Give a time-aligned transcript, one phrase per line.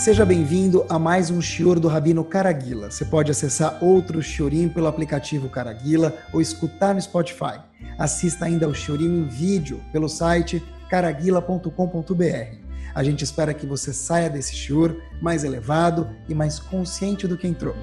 [0.00, 2.90] Seja bem-vindo a mais um Shior do Rabino Caraguila.
[2.90, 7.60] Você pode acessar outro Shiorim pelo aplicativo Caraguila ou escutar no Spotify.
[7.98, 12.56] Assista ainda ao Shiorim em vídeo pelo site caraguila.com.br.
[12.94, 17.46] A gente espera que você saia desse Shior mais elevado e mais consciente do que
[17.46, 17.74] entrou.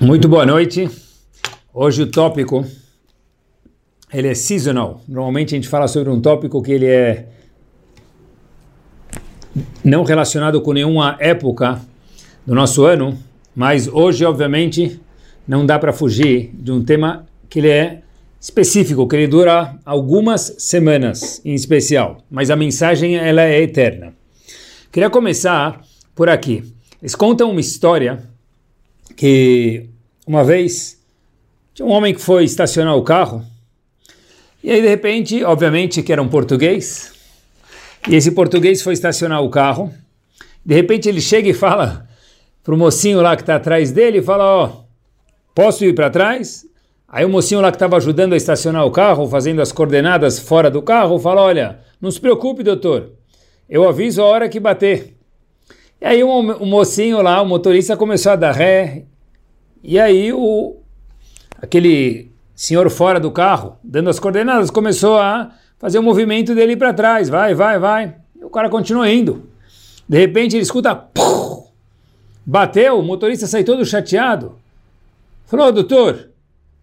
[0.00, 0.90] Muito boa noite.
[1.72, 2.66] Hoje o tópico
[4.12, 5.00] ele é seasonal.
[5.08, 7.26] Normalmente a gente fala sobre um tópico que ele é
[9.82, 11.80] não relacionado com nenhuma época
[12.46, 13.18] do nosso ano,
[13.54, 15.00] mas hoje, obviamente,
[15.48, 18.02] não dá para fugir de um tema que ele é
[18.40, 24.14] específico, que ele dura algumas semanas em especial, mas a mensagem ela é eterna.
[24.92, 25.80] Queria começar
[26.14, 26.62] por aqui.
[27.00, 28.22] Eles contam uma história
[29.16, 29.88] que
[30.26, 31.00] uma vez
[31.74, 33.44] tinha um homem que foi estacionar o carro
[34.66, 37.12] e aí, de repente, obviamente que era um português,
[38.08, 39.94] e esse português foi estacionar o carro.
[40.64, 42.04] De repente, ele chega e fala
[42.64, 44.84] para o mocinho lá que está atrás dele: fala, ó, oh,
[45.54, 46.66] posso ir para trás?
[47.06, 50.68] Aí o mocinho lá que estava ajudando a estacionar o carro, fazendo as coordenadas fora
[50.68, 53.12] do carro, fala: Olha, não se preocupe, doutor,
[53.70, 55.16] eu aviso a hora que bater.
[56.00, 59.04] E aí o, mocinho lá, o motorista, começou a dar ré.
[59.80, 60.78] E aí o
[61.62, 66.94] aquele senhor fora do carro, dando as coordenadas, começou a fazer o movimento dele para
[66.94, 68.16] trás, vai, vai, vai.
[68.34, 69.50] E o cara continua indo.
[70.08, 71.06] De repente ele escuta,
[72.44, 74.56] bateu, o motorista saiu todo chateado.
[75.44, 76.30] Falou, doutor,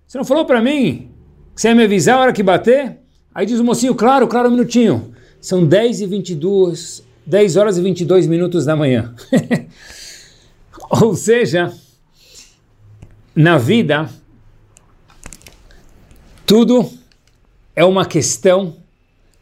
[0.06, 1.10] você não falou para mim
[1.56, 3.00] que você ia me avisar a hora que bater?
[3.34, 5.12] Aí diz o mocinho, claro, claro, um minutinho.
[5.42, 9.14] São 10 e 22, 10 horas e 22 minutos da manhã.
[11.02, 11.74] Ou seja,
[13.36, 14.08] na vida
[16.46, 16.90] tudo
[17.76, 18.76] é uma questão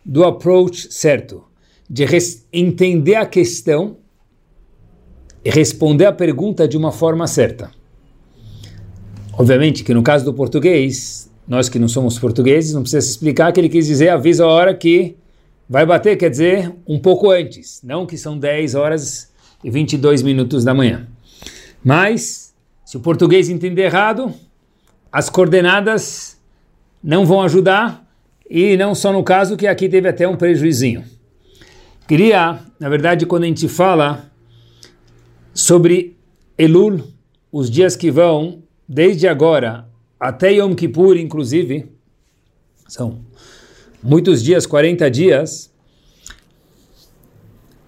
[0.03, 1.43] do approach certo,
[1.89, 2.05] de
[2.51, 3.97] entender a questão
[5.43, 7.71] e responder a pergunta de uma forma certa.
[9.33, 13.51] Obviamente que no caso do português, nós que não somos portugueses, não precisa se explicar
[13.51, 15.15] que ele quis dizer avisa a hora que
[15.67, 19.31] vai bater, quer dizer um pouco antes, não que são 10 horas
[19.63, 21.07] e 22 minutos da manhã.
[21.83, 22.53] Mas,
[22.85, 24.33] se o português entender errado,
[25.11, 26.37] as coordenadas
[27.03, 28.07] não vão ajudar,
[28.49, 31.03] e não só no caso que aqui teve até um prejuizinho.
[32.07, 34.29] Queria, na verdade, quando a gente fala
[35.53, 36.17] sobre
[36.57, 37.01] Elul,
[37.51, 39.87] os dias que vão desde agora
[40.19, 41.89] até Yom Kippur, inclusive,
[42.87, 43.21] são
[44.03, 45.71] muitos dias, 40 dias.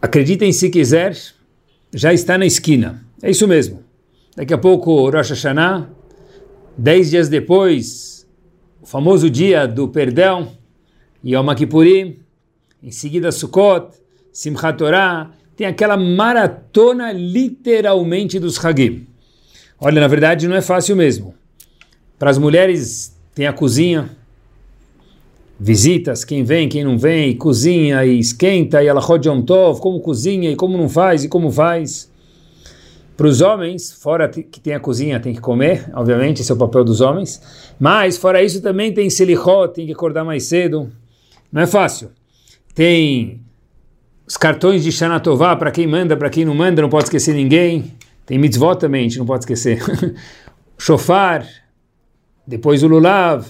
[0.02, 1.16] Acreditem se quiser,
[1.94, 3.06] já está na esquina.
[3.22, 3.84] É isso mesmo.
[4.36, 5.90] Daqui a pouco Rosh Hashanah,
[6.78, 8.13] 10 dias depois,
[8.84, 10.50] o famoso dia do perdão,
[11.26, 12.18] Yom Kippurim,
[12.84, 13.96] em seguida Sukkot,
[14.30, 19.08] Simchat Torah, tem aquela maratona literalmente dos Hagim.
[19.80, 21.34] Olha, na verdade não é fácil mesmo.
[22.20, 24.10] Para as mulheres tem a cozinha,
[25.58, 30.02] visitas, quem vem, quem não vem, e cozinha e esquenta, e ela Yom Tov, como
[30.02, 32.12] cozinha e como não faz e como faz.
[33.16, 36.58] Para os homens, fora que tem a cozinha, tem que comer, obviamente, esse é o
[36.58, 37.42] papel dos homens.
[37.80, 40.92] Mas, fora isso, também tem selichó, tem que acordar mais cedo.
[41.52, 42.10] Não é fácil.
[42.74, 43.40] Tem
[44.26, 47.94] os cartões de Shanatová, para quem manda, para quem não manda, não pode esquecer ninguém.
[48.26, 49.80] Tem mitzvot também, a gente não pode esquecer.
[50.76, 51.48] Shofar,
[52.48, 53.46] depois o Lulav.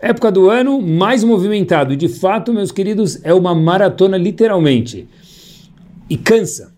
[0.00, 1.94] Época do ano mais movimentado.
[1.94, 5.06] De fato, meus queridos, é uma maratona, literalmente.
[6.08, 6.74] E cansa.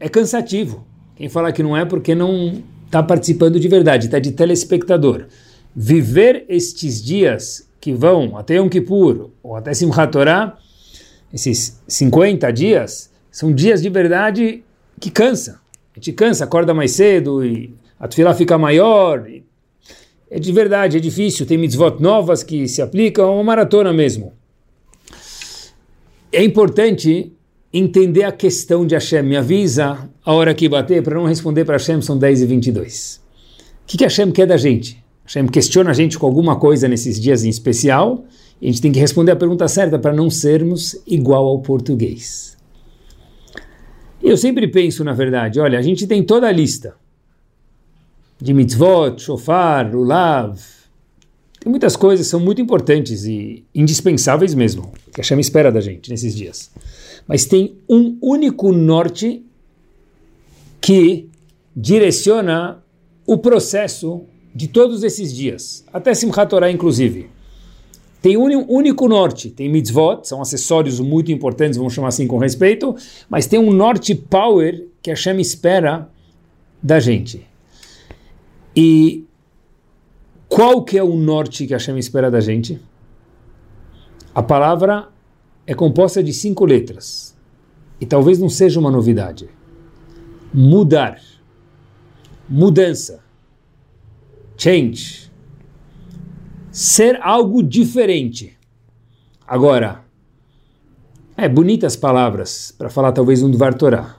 [0.00, 0.84] É cansativo.
[1.16, 5.26] Quem fala que não é porque não está participando de verdade, está de telespectador.
[5.74, 10.56] Viver estes dias que vão até Yom Kippur ou até Simchat Torah,
[11.32, 14.62] esses 50 dias, são dias de verdade
[15.00, 15.60] que cansa.
[15.92, 19.28] A gente cansa, acorda mais cedo e a tefilá fica maior.
[20.30, 21.46] É de verdade, é difícil.
[21.46, 24.32] Tem mitzvot novas que se aplicam, é uma maratona mesmo.
[26.32, 27.32] É importante
[27.76, 29.24] entender a questão de Hashem.
[29.24, 33.20] Me avisa a hora que bater para não responder para Hashem, são 10 e 22.
[33.82, 35.02] O que, que Hashem quer da gente?
[35.24, 38.24] Hashem questiona a gente com alguma coisa nesses dias em especial
[38.60, 42.56] e a gente tem que responder a pergunta certa para não sermos igual ao português.
[44.22, 46.94] Eu sempre penso, na verdade, olha, a gente tem toda a lista
[48.40, 50.58] de mitzvot, shofar, lulav,
[51.64, 55.80] tem muitas coisas que são muito importantes e indispensáveis mesmo, que a Hashem espera da
[55.80, 56.70] gente nesses dias
[57.26, 59.44] mas tem um único norte
[60.80, 61.28] que
[61.74, 62.82] direciona
[63.26, 64.24] o processo
[64.54, 67.30] de todos esses dias, até Simchat Torah inclusive.
[68.22, 72.94] tem um único norte, tem mitzvot, são acessórios muito importantes, vamos chamar assim com respeito,
[73.28, 76.08] mas tem um norte power que a Hashem espera
[76.82, 77.46] da gente.
[78.74, 79.24] E
[80.54, 82.80] qual que é o norte que a Hashem espera da gente?
[84.32, 85.08] A palavra
[85.66, 87.36] é composta de cinco letras.
[88.00, 89.48] E talvez não seja uma novidade.
[90.52, 91.20] Mudar.
[92.48, 93.24] Mudança.
[94.56, 95.28] Change.
[96.70, 98.56] Ser algo diferente.
[99.44, 100.04] Agora,
[101.36, 104.18] é bonitas palavras para falar talvez um Dvar Torah.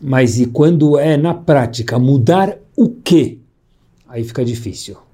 [0.00, 3.40] Mas e quando é na prática mudar o quê?
[4.06, 5.04] Aí fica difícil.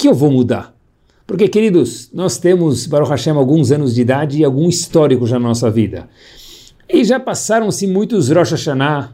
[0.00, 0.74] Que eu vou mudar?
[1.26, 5.48] Porque, queridos, nós temos, Baruch Hashem, alguns anos de idade e algum histórico já na
[5.48, 6.08] nossa vida.
[6.88, 9.12] E já passaram-se muitos Rosh Hashanah,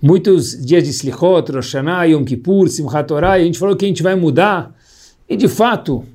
[0.00, 3.84] muitos dias de Slichot, Rosh Hashanah, Yom Kippur, Simchat Torah, e a gente falou que
[3.84, 4.74] a gente vai mudar.
[5.28, 6.06] E, de fato,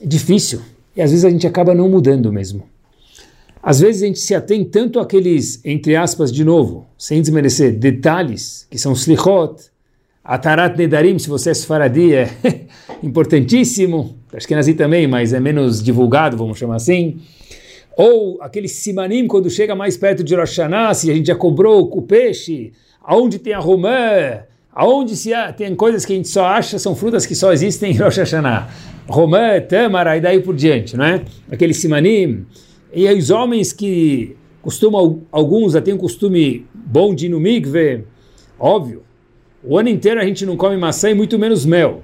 [0.00, 0.60] é difícil.
[0.94, 2.62] E às vezes a gente acaba não mudando mesmo.
[3.60, 8.68] Às vezes a gente se atém tanto àqueles, entre aspas, de novo, sem desmerecer, detalhes,
[8.70, 9.68] que são Slichot,
[10.28, 12.28] Atarat Nedarim, se você é Sfaradi, é
[13.02, 14.14] importantíssimo.
[14.50, 17.16] Nazi também, mas é menos divulgado, vamos chamar assim.
[17.96, 21.90] Ou aquele Simanim, quando chega mais perto de Rosh Hashanah, se a gente já cobrou
[21.90, 22.72] o peixe,
[23.02, 24.40] aonde tem a romã,
[24.70, 27.92] aonde se há, tem coisas que a gente só acha, são frutas que só existem
[27.92, 28.68] em Rosh Hashanah.
[29.08, 31.22] Romã, Tamara e daí por diante, não é?
[31.50, 32.44] Aquele Simanim.
[32.92, 38.04] E os homens que costumam, alguns já têm um costume bom de ir no mikve,
[38.60, 39.07] óbvio,
[39.62, 42.02] o ano inteiro a gente não come maçã e muito menos mel.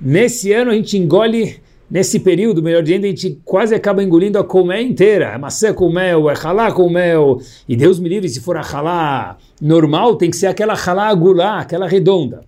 [0.00, 1.56] Nesse ano a gente engole,
[1.90, 5.26] nesse período, melhor dizendo, a gente quase acaba engolindo a colmeia inteira.
[5.26, 7.40] É maçã com mel, é halá com mel.
[7.68, 11.60] E Deus me livre, se for a halá normal, tem que ser aquela halá agulá,
[11.60, 12.42] aquela redonda.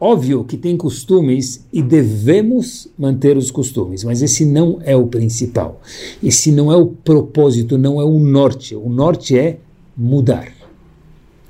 [0.00, 5.82] Óbvio que tem costumes e devemos manter os costumes, mas esse não é o principal.
[6.22, 8.76] Esse não é o propósito, não é o norte.
[8.76, 9.58] O norte é
[9.96, 10.52] mudar.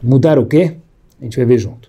[0.03, 0.77] Mudar o quê?
[1.21, 1.88] A gente vai ver junto.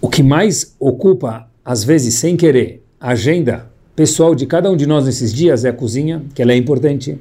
[0.00, 4.86] O que mais ocupa, às vezes sem querer, a agenda pessoal de cada um de
[4.86, 7.20] nós nesses dias é a cozinha, que ela é importante,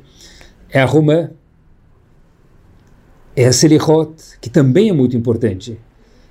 [0.70, 1.32] é a rumã,
[3.36, 5.80] é a selichot, que também é muito importante,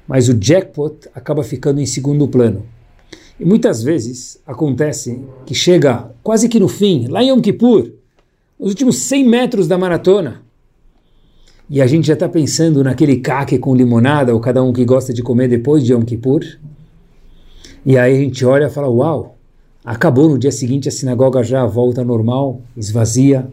[0.06, 2.64] mas o jackpot acaba ficando em segundo plano.
[3.40, 7.90] E muitas vezes acontece que chega quase que no fim, lá em Yom Kippur,
[8.58, 10.45] nos últimos 100 metros da maratona,
[11.68, 15.12] e a gente já está pensando naquele caque com limonada, ou cada um que gosta
[15.12, 16.44] de comer depois de Yom Kippur.
[17.84, 19.36] E aí a gente olha e fala, uau,
[19.84, 23.48] acabou no dia seguinte a sinagoga já volta normal, esvazia.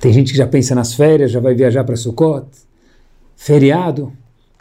[0.00, 2.46] Tem gente que já pensa nas férias, já vai viajar para Sukkot,
[3.36, 4.12] feriado.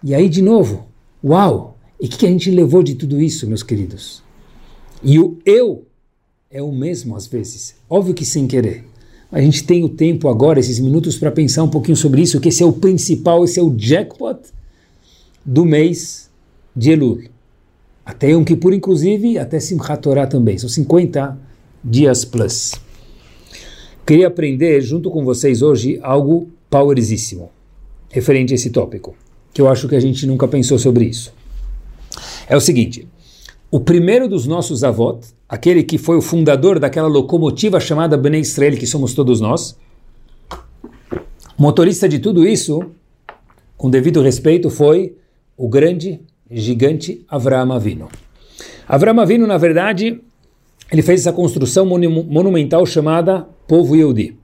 [0.04, 0.88] E aí de novo,
[1.24, 4.22] uau, e o que, que a gente levou de tudo isso, meus queridos?
[5.02, 5.86] E o eu
[6.50, 8.91] é o mesmo às vezes, óbvio que sem querer
[9.32, 12.50] a gente tem o tempo agora, esses minutos, para pensar um pouquinho sobre isso, que
[12.50, 14.40] esse é o principal, esse é o jackpot
[15.46, 16.30] do mês
[16.76, 17.24] de Elul.
[18.06, 20.58] Até Yom Kippur, inclusive, até Simchat Torah também.
[20.58, 21.38] São 50
[21.84, 22.74] dias plus.
[24.06, 27.50] Queria aprender junto com vocês hoje algo powerzíssimo
[28.10, 29.16] referente a esse tópico,
[29.54, 31.34] que eu acho que a gente nunca pensou sobre isso.
[32.48, 33.08] É o seguinte,
[33.70, 38.78] o primeiro dos nossos avós, aquele que foi o fundador daquela locomotiva chamada Bnei Israel,
[38.78, 39.78] que somos todos nós,
[41.58, 42.82] motorista de tudo isso,
[43.76, 45.18] com devido respeito, foi
[45.58, 48.08] o grande, gigante Avraham Avinu.
[48.88, 50.22] Avraham Avinu, na verdade,
[50.90, 54.38] ele fez essa construção monumental chamada Povo Yehudi.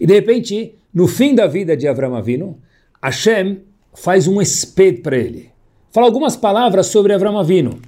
[0.00, 2.58] E de repente, no fim da vida de Avraham Avinu,
[3.00, 3.60] Hashem
[3.94, 5.50] faz um espeto para ele.
[5.92, 7.78] Fala algumas palavras sobre Avraham Avinu.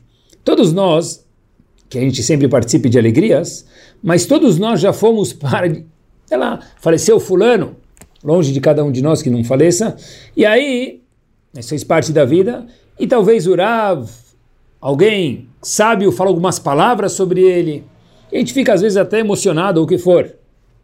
[0.45, 1.25] Todos nós,
[1.95, 3.65] que a gente sempre participe de alegrias,
[4.03, 5.73] mas todos nós já fomos para,
[6.27, 7.77] sei lá, faleceu fulano,
[8.23, 9.97] longe de cada um de nós que não faleça,
[10.37, 11.01] e aí,
[11.57, 12.67] isso fez parte da vida,
[12.99, 14.09] e talvez o Rav,
[14.81, 17.85] alguém sábio, fala algumas palavras sobre ele,
[18.33, 20.35] e a gente fica às vezes até emocionado ou o que for.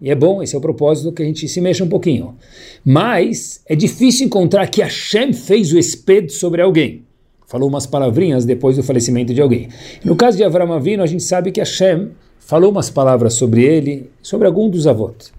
[0.01, 2.37] E é bom, esse é o propósito que a gente se mexa um pouquinho.
[2.83, 7.05] Mas é difícil encontrar que Hashem fez o espeto sobre alguém
[7.51, 9.69] falou umas palavrinhas depois do falecimento de alguém.
[10.05, 14.09] No caso de Avram Avinu, a gente sabe que Hashem falou umas palavras sobre ele,
[14.23, 15.33] sobre algum dos avós.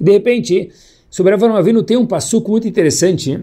[0.00, 0.70] De repente,
[1.10, 3.38] sobre Avram Avinu tem um passuco muito interessante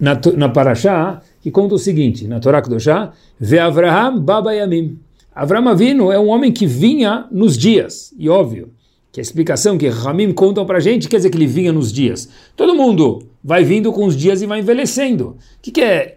[0.00, 4.98] na, na Parashá, que conta o seguinte, na Torá Kedoshá, Ve Avraham Baba Yamim.
[5.34, 8.70] Avram Avinu é um homem que vinha nos dias, e óbvio,
[9.12, 11.92] que a explicação que Ramim contam para a gente quer dizer que ele vinha nos
[11.92, 12.30] dias.
[12.56, 15.28] Todo mundo vai vindo com os dias e vai envelhecendo.
[15.28, 16.16] O que, que é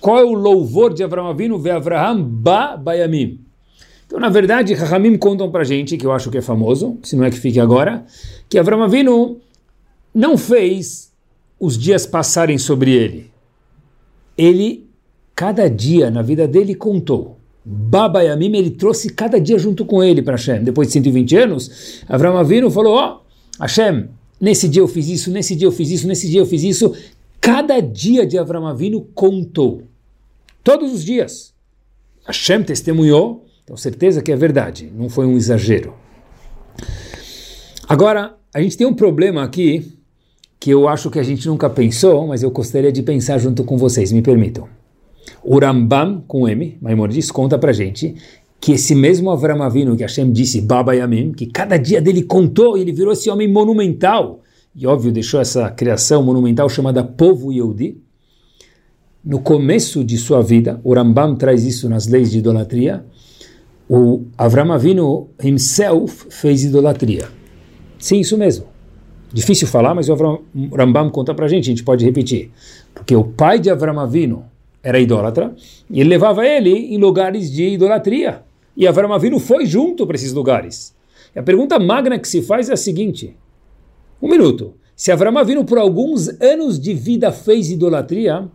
[0.00, 1.58] qual é o louvor de Avraham Avinu?
[1.58, 3.40] Ve Avraham ba bayamim.
[4.10, 7.22] Então, na verdade, Rahamim contam para gente, que eu acho que é famoso, se não
[7.22, 8.04] é que fique agora,
[8.48, 9.38] que Avram Avinu
[10.12, 11.12] não fez
[11.60, 13.30] os dias passarem sobre ele.
[14.36, 14.84] Ele,
[15.32, 17.38] cada dia na vida dele, contou.
[17.64, 20.64] Baba Yamim, ele trouxe cada dia junto com ele para Hashem.
[20.64, 24.08] Depois de 120 anos, Avram Avinu falou, ó, oh, Hashem,
[24.40, 26.92] nesse dia eu fiz isso, nesse dia eu fiz isso, nesse dia eu fiz isso.
[27.40, 29.82] Cada dia de Avram Avinu contou.
[30.62, 31.54] Todos os dias.
[32.26, 35.94] Hashem testemunhou, então certeza que é verdade, não foi um exagero.
[37.88, 39.96] Agora, a gente tem um problema aqui
[40.58, 43.78] que eu acho que a gente nunca pensou, mas eu gostaria de pensar junto com
[43.78, 44.68] vocês, me permitam.
[45.42, 48.14] O Rambam, com M, Maimonides, conta pra gente
[48.60, 52.76] que esse mesmo Avram Avinu que Hashem disse, Baba Yamim, que cada dia dele contou
[52.76, 54.40] e ele virou esse homem monumental,
[54.74, 58.00] e óbvio deixou essa criação monumental chamada Povo Yehudi,
[59.24, 63.04] no começo de sua vida, o Rambam traz isso nas leis de idolatria,
[63.88, 67.28] o Avram Avinu himself fez idolatria.
[67.98, 68.66] Sim, isso mesmo.
[69.32, 70.14] Difícil falar, mas o
[70.74, 72.50] Rambam conta pra gente, a gente pode repetir.
[72.94, 74.44] Porque o pai de Avram Avinu
[74.82, 75.54] era idólatra,
[75.90, 78.42] e ele levava ele em lugares de idolatria.
[78.76, 80.94] E Avram Avinu foi junto para esses lugares.
[81.34, 83.36] E a pergunta magna que se faz é a seguinte:
[84.20, 84.74] um minuto.
[84.94, 88.48] Se Avram Avinu por alguns anos de vida fez idolatria,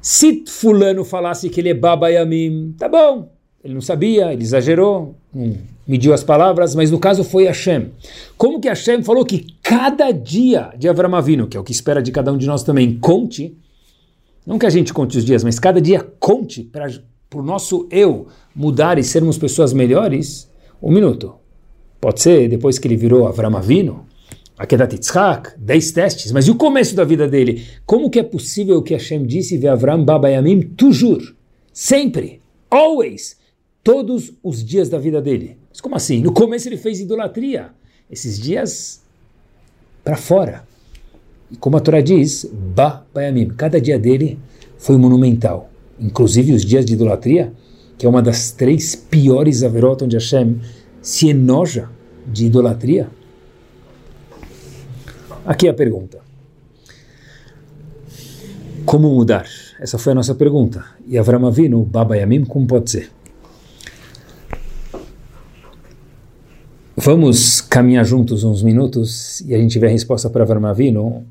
[0.00, 3.30] se fulano falasse que ele é Baba Yamim, tá bom.
[3.62, 7.90] Ele não sabia, ele exagerou, não mediu as palavras, mas no caso foi Hashem.
[8.36, 12.02] Como que Hashem falou que cada dia de Avram Avinu, que é o que espera
[12.02, 13.56] de cada um de nós também, conte,
[14.46, 16.88] não que a gente conte os dias, mas cada dia conte para
[17.34, 20.50] o nosso eu mudar e sermos pessoas melhores.
[20.82, 21.34] Um minuto.
[22.00, 24.06] Pode ser depois que ele virou Avram Avinu,
[24.58, 27.64] Akedat Yitzhak, 10 testes, mas e o começo da vida dele?
[27.86, 31.34] Como que é possível que Hashem disse de Avram Babayamim, toujours,
[31.72, 33.36] sempre, always,
[33.84, 35.56] todos os dias da vida dele?
[35.70, 36.20] Mas como assim?
[36.20, 37.70] No começo ele fez idolatria,
[38.10, 39.00] esses dias
[40.02, 40.66] para fora.
[41.50, 44.38] E como a Torá diz, Ba Bayamim, cada dia dele
[44.76, 45.70] foi monumental.
[46.00, 47.52] Inclusive os dias de idolatria,
[47.96, 50.60] que é uma das três piores averot onde Hashem
[51.00, 51.88] se enoja
[52.26, 53.08] de idolatria.
[55.48, 56.18] Aqui a pergunta.
[58.84, 59.46] Como mudar?
[59.80, 60.84] Essa foi a nossa pergunta.
[61.06, 63.10] E Avram Avinu, Baba Yamim, como pode ser?
[66.94, 71.24] Vamos caminhar juntos uns minutos e a gente vê a resposta para Avram Avinu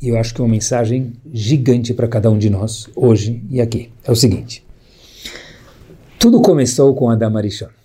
[0.00, 3.60] e eu acho que é uma mensagem gigante para cada um de nós, hoje e
[3.60, 3.92] aqui.
[4.02, 4.64] É o seguinte:
[6.18, 7.77] tudo começou com Adam Arishon.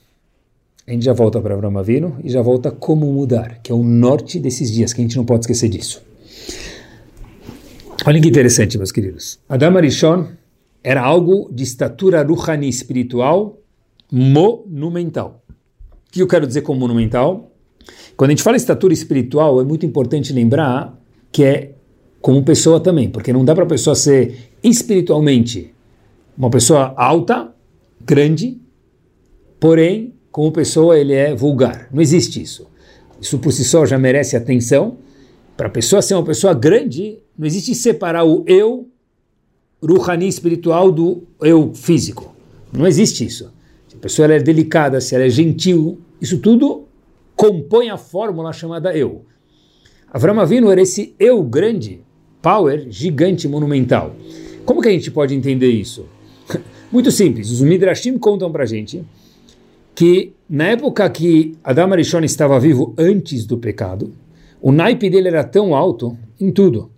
[0.86, 3.84] A gente já volta para Avraham Avinu e já volta como mudar, que é o
[3.84, 6.04] norte desses dias, que a gente não pode esquecer disso.
[8.06, 9.40] Olha que interessante, meus queridos.
[9.48, 10.28] Adam Arishon
[10.84, 13.58] era algo de estatura ruhani espiritual
[14.12, 15.42] monumental.
[15.50, 17.50] O que eu quero dizer com monumental?
[18.18, 21.00] Quando a gente fala estatura espiritual, é muito importante lembrar
[21.32, 21.76] que é
[22.22, 25.74] como pessoa também, porque não dá para a pessoa ser espiritualmente
[26.38, 27.54] uma pessoa alta,
[28.02, 28.60] grande,
[29.60, 31.88] porém, como pessoa ele é vulgar.
[31.94, 32.68] Não existe isso.
[33.22, 34.98] Isso por si só já merece atenção.
[35.56, 38.90] Para a pessoa ser uma pessoa grande, não existe separar o eu
[39.80, 42.36] ruhani espiritual do eu físico.
[42.72, 43.54] Não existe isso.
[43.88, 46.88] Se a pessoa é delicada, se ela é gentil, isso tudo
[47.36, 49.26] compõe a fórmula chamada eu.
[50.12, 52.02] Avram Avinu era esse eu grande
[52.42, 54.16] power gigante, monumental.
[54.66, 56.08] Como que a gente pode entender isso?
[56.92, 59.04] Muito simples, os Midrashim contam para gente
[59.96, 64.14] que na época que Adam Arishon estava vivo antes do pecado,
[64.62, 66.92] o naipe dele era tão alto em tudo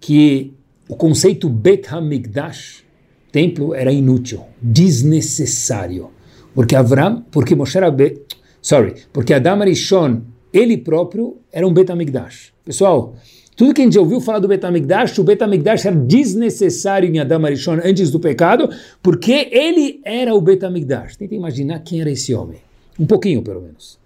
[0.00, 0.52] que
[0.88, 2.84] o conceito Bet HaMikdash,
[3.30, 6.10] templo, era inútil, desnecessário.
[6.54, 8.22] Porque Avram, porque Moshe Rabbe,
[8.62, 12.52] sorry, porque Adam Arishon, ele próprio era um Bet HaMikdash.
[12.64, 13.14] Pessoal,
[13.58, 17.80] tudo que a gente ouviu falar do Betamigdash, o Betamigdash era desnecessário em Adam Arishon
[17.84, 18.70] antes do pecado,
[19.02, 21.16] porque ele era o Betamigdash.
[21.16, 22.60] Tenta imaginar quem era esse homem.
[22.96, 23.98] Um pouquinho, pelo menos.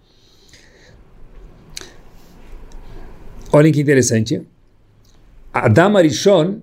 [3.53, 4.41] Olhem que interessante.
[5.53, 6.61] Adam Arishon,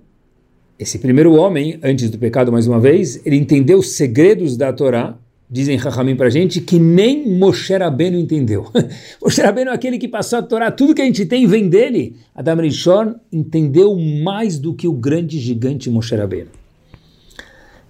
[0.79, 5.15] esse primeiro homem, antes do pecado mais uma vez, ele entendeu os segredos da Torá,
[5.49, 8.67] dizem Rahamim para a gente, que nem Moshe Rabbeinu entendeu.
[9.21, 12.17] Moshe Rabbeinu é aquele que passou a Torá, tudo que a gente tem vem dele.
[12.35, 16.51] Adam Rishon entendeu mais do que o grande gigante Moshe Rabbeinu.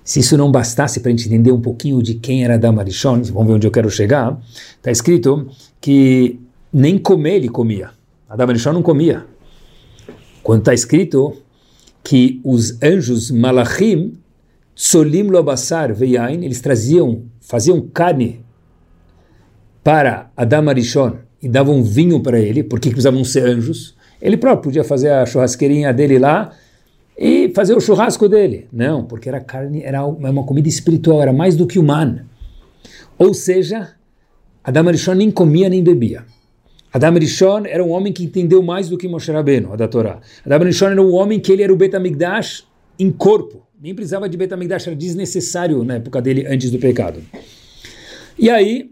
[0.04, 3.22] Se isso não bastasse para a gente entender um pouquinho de quem era Adam Rishon,
[3.24, 4.40] vamos ver onde eu quero chegar,
[4.78, 5.48] está escrito
[5.82, 6.40] que
[6.72, 7.92] nem comer ele comia.
[8.28, 9.26] Adam Rishon não comia.
[10.42, 11.34] Quando está escrito
[12.04, 14.14] que os anjos Malachim
[14.82, 18.46] Solim Lobassar Veiain, eles traziam, faziam carne
[19.84, 24.84] para Adam Arishon e davam vinho para ele, porque precisavam ser anjos, ele próprio podia
[24.84, 26.52] fazer a churrasqueirinha dele lá
[27.18, 28.68] e fazer o churrasco dele.
[28.72, 32.28] Não, porque era carne, era uma comida espiritual, era mais do que humana.
[33.18, 33.96] Ou seja,
[34.64, 36.24] Adam Arishon nem comia nem bebia.
[36.94, 40.20] Adam Rishon era um homem que entendeu mais do que Moshe Rabbeinu, da Torá.
[40.46, 42.64] Adam Rishon era um homem que ele era o Betamigdash
[42.98, 43.62] em corpo.
[43.82, 47.22] Nem precisava de Betamigdash, era desnecessário na época dele, antes do pecado.
[48.38, 48.92] E aí,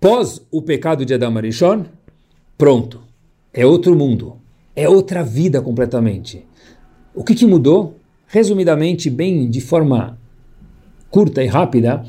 [0.00, 1.84] pós o pecado de Adam Rishon,
[2.58, 3.02] pronto.
[3.52, 4.36] É outro mundo.
[4.74, 6.44] É outra vida completamente.
[7.14, 7.96] O que, que mudou?
[8.26, 10.18] Resumidamente, bem de forma
[11.08, 12.04] curta e rápida,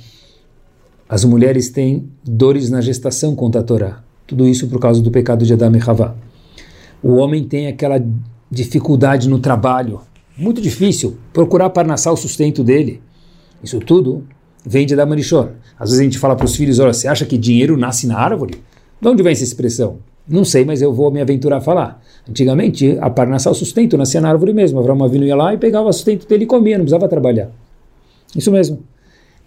[1.07, 4.03] as mulheres têm dores na gestação contra a Torá.
[4.25, 6.15] Tudo isso por causa do pecado de Adão e Havá.
[7.03, 8.03] O homem tem aquela
[8.49, 10.01] dificuldade no trabalho,
[10.37, 13.01] muito difícil, procurar parnassar o sustento dele.
[13.63, 14.23] Isso tudo
[14.65, 17.37] vem de e Às vezes a gente fala para os filhos, olha, você acha que
[17.37, 18.55] dinheiro nasce na árvore?
[18.99, 19.97] De onde vem essa expressão?
[20.27, 22.01] Não sei, mas eu vou me aventurar a falar.
[22.27, 24.79] Antigamente, a parnassar o sustento nascia na árvore mesmo.
[24.79, 27.51] Avram Avinu ia lá e pegava o sustento dele e comia, não precisava trabalhar.
[28.35, 28.83] Isso mesmo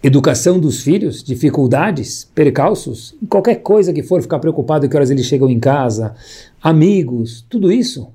[0.01, 5.49] educação dos filhos, dificuldades, percalços, qualquer coisa que for ficar preocupado que horas eles chegam
[5.49, 6.15] em casa,
[6.61, 8.07] amigos, tudo isso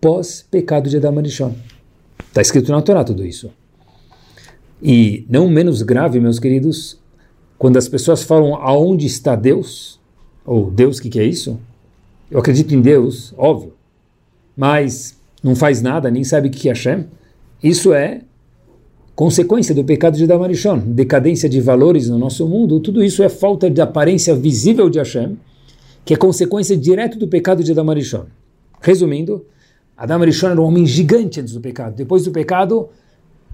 [0.00, 1.54] pós pecado de Adam Arishon.
[2.28, 3.50] Está escrito na Torá tudo isso.
[4.82, 6.98] E não menos grave, meus queridos,
[7.58, 10.00] quando as pessoas falam aonde está Deus,
[10.44, 11.60] ou Deus, o que, que é isso?
[12.30, 13.74] Eu acredito em Deus, óbvio,
[14.56, 17.04] mas não faz nada, nem sabe o que é Hashem.
[17.62, 18.22] Isso é
[19.14, 23.70] consequência do pecado de Damarishon, decadência de valores no nosso mundo, tudo isso é falta
[23.70, 25.38] de aparência visível de Hashem,
[26.04, 28.24] que é consequência direta do pecado de Damarishon.
[28.80, 29.44] Resumindo,
[30.02, 31.94] Adam Arishon era um homem gigante antes do pecado.
[31.94, 32.88] Depois do pecado,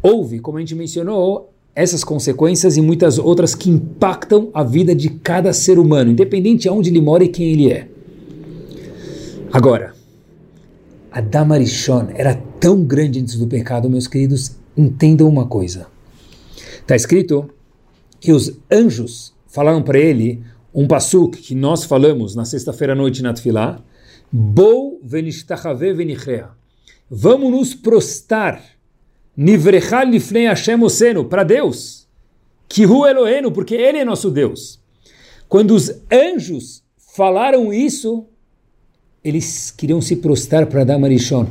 [0.02, 5.11] houve, como a gente mencionou, essas consequências e muitas outras que impactam a vida de
[5.11, 7.87] cada ser humano, independente de onde ele mora e quem ele é.
[9.52, 9.93] Agora,
[11.13, 15.87] Adam Arishon era tão grande antes do pecado, meus queridos, entendam uma coisa.
[16.80, 17.50] Está escrito
[18.19, 20.43] que os anjos falaram para ele
[20.75, 23.82] um pasuk que nós falamos na sexta-feira à noite na Tfilá,
[24.30, 26.50] Bou venishtachave venichrea.
[27.10, 28.62] Vamos nos prostar,
[29.36, 32.06] nivrechal lifnei Hashem oseno, para Deus,
[32.69, 34.78] que hu Elohenu, porque Ele é nosso Deus.
[35.49, 38.26] Quando os anjos falaram isso,
[39.25, 41.47] eles queriam se prostrar para Damarishon.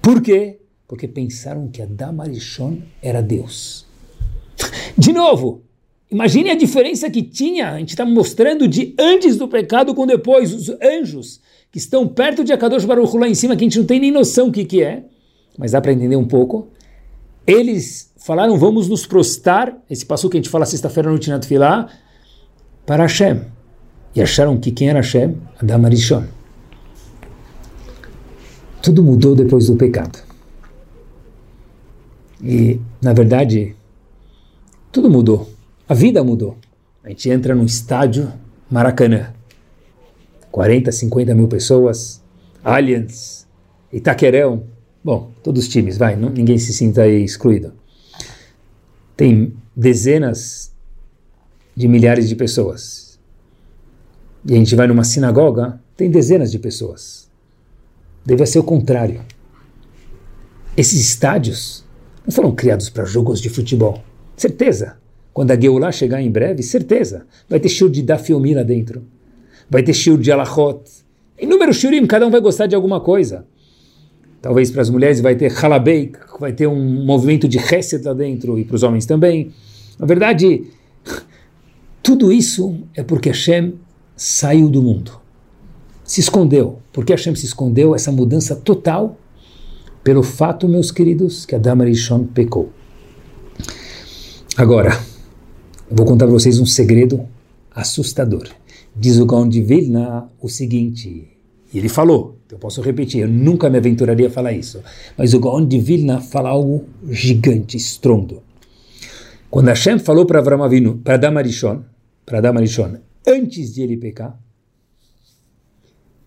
[0.00, 0.58] Por quê?
[0.88, 3.86] porque pensaram que Adam Arishon era Deus.
[4.96, 5.62] De novo,
[6.10, 10.52] imagine a diferença que tinha, a gente está mostrando de antes do pecado com depois,
[10.52, 11.40] os anjos
[11.76, 14.10] que estão perto de Akadosh Baruch lá em cima, que a gente não tem nem
[14.10, 15.04] noção o que, que é,
[15.58, 16.68] mas dá para entender um pouco.
[17.46, 21.90] Eles falaram, vamos nos prostar, esse passo que a gente fala sexta-feira no Tinat Filah,
[22.86, 23.42] para Hashem.
[24.14, 25.36] E acharam que quem era Hashem?
[25.60, 26.24] Adam Arishon.
[28.80, 30.18] Tudo mudou depois do pecado.
[32.42, 33.76] E, na verdade,
[34.90, 35.46] tudo mudou.
[35.86, 36.56] A vida mudou.
[37.04, 38.32] A gente entra num estádio
[38.70, 39.35] Maracanã.
[40.56, 42.22] 40, 50 mil pessoas,
[42.64, 43.46] Allianz,
[43.92, 44.64] Itaquerão.
[45.04, 47.74] Bom, todos os times, vai, não, ninguém se sinta excluído.
[49.14, 50.72] Tem dezenas
[51.76, 53.18] de milhares de pessoas.
[54.46, 57.28] E a gente vai numa sinagoga, tem dezenas de pessoas.
[58.24, 59.20] Deve ser o contrário.
[60.74, 61.84] Esses estádios
[62.24, 64.02] não foram criados para jogos de futebol.
[64.34, 64.96] Certeza.
[65.34, 67.26] Quando a Geulah chegar em breve, certeza.
[67.46, 69.04] Vai ter shiur de Dafiomi lá dentro.
[69.68, 70.80] Vai ter shiur de Alachot.
[71.40, 73.46] Inúmeros shiurim, cada um vai gostar de alguma coisa.
[74.40, 78.58] Talvez para as mulheres vai ter Halabeik, vai ter um movimento de Hesed lá dentro,
[78.58, 79.52] e para os homens também.
[79.98, 80.64] Na verdade,
[82.02, 83.74] tudo isso é porque Hashem
[84.14, 85.20] saiu do mundo.
[86.04, 86.78] Se escondeu.
[86.92, 89.18] Porque Hashem se escondeu, essa mudança total
[90.04, 92.70] pelo fato, meus queridos, que Adam Arishon pecou.
[94.56, 94.96] Agora,
[95.90, 97.26] vou contar para vocês um segredo
[97.74, 98.48] assustador.
[98.98, 101.36] Diz o Gaon de Vilna o seguinte,
[101.72, 104.82] e ele falou, eu posso repetir, eu nunca me aventuraria a falar isso,
[105.18, 108.42] mas o Gaon de Vilna fala algo gigante, estrondo.
[109.50, 111.82] Quando Hashem falou para Avram Avinu, para Adam Arishon,
[112.24, 114.38] para Adam Arishon, antes de ele pecar,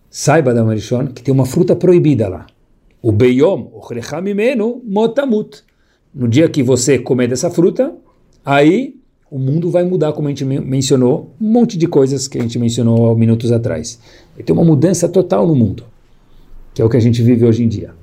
[0.08, 2.46] saiba Adam Arishon que tem uma fruta proibida lá.
[3.02, 5.64] O beyom, o mimenu, motamut.
[6.14, 7.96] No dia que você comer dessa fruta,
[8.44, 8.99] aí
[9.30, 12.58] o mundo vai mudar, como a gente mencionou, um monte de coisas que a gente
[12.58, 14.00] mencionou minutos atrás.
[14.34, 15.84] Vai ter uma mudança total no mundo,
[16.74, 17.94] que é o que a gente vive hoje em dia.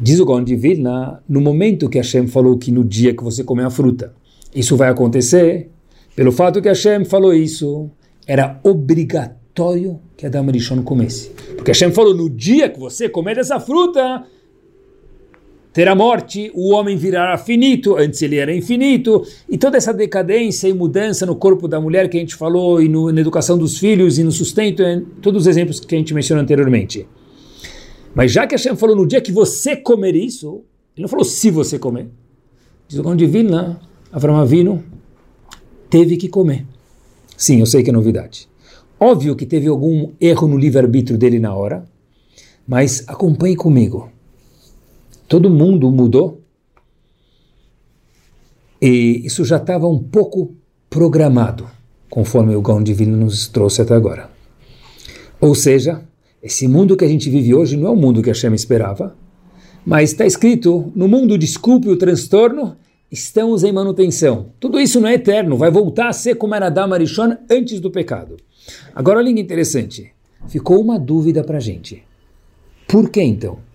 [0.00, 3.44] Diz o Gaon de Vilna, no momento que Hashem falou que no dia que você
[3.44, 4.14] comer a fruta,
[4.54, 5.70] isso vai acontecer,
[6.16, 7.90] pelo fato que Hashem falou isso,
[8.26, 11.30] era obrigatório que Adam Rishon comesse.
[11.54, 14.24] Porque Hashem falou, no dia que você comer dessa fruta,
[15.74, 20.72] terá morte, o homem virará finito, antes ele era infinito, e toda essa decadência e
[20.72, 24.16] mudança no corpo da mulher que a gente falou, e no, na educação dos filhos,
[24.16, 24.84] e no sustento,
[25.20, 27.08] todos os exemplos que a gente mencionou anteriormente.
[28.14, 30.62] Mas já que Hashem falou no dia que você comer isso,
[30.96, 32.06] ele não falou se você comer.
[32.86, 33.80] Diz o Gão de Vilna,
[34.12, 34.84] Avram Avino
[35.90, 36.64] teve que comer.
[37.36, 38.48] Sim, eu sei que é novidade.
[39.00, 41.84] Óbvio que teve algum erro no livre-arbítrio dele na hora,
[42.64, 44.13] mas acompanhe comigo.
[45.34, 46.44] Todo mundo mudou
[48.80, 50.54] e isso já estava um pouco
[50.88, 51.68] programado,
[52.08, 54.30] conforme o Gão de Vilna nos trouxe até agora.
[55.40, 56.04] Ou seja,
[56.40, 59.16] esse mundo que a gente vive hoje não é o mundo que a Hashem esperava,
[59.84, 62.76] mas está escrito, no mundo desculpe o transtorno,
[63.10, 64.50] estamos em manutenção.
[64.60, 67.90] Tudo isso não é eterno, vai voltar a ser como era Adam Arishon antes do
[67.90, 68.36] pecado.
[68.94, 70.12] Agora olha que interessante,
[70.46, 72.04] ficou uma dúvida para a gente.
[72.86, 73.73] Por que então?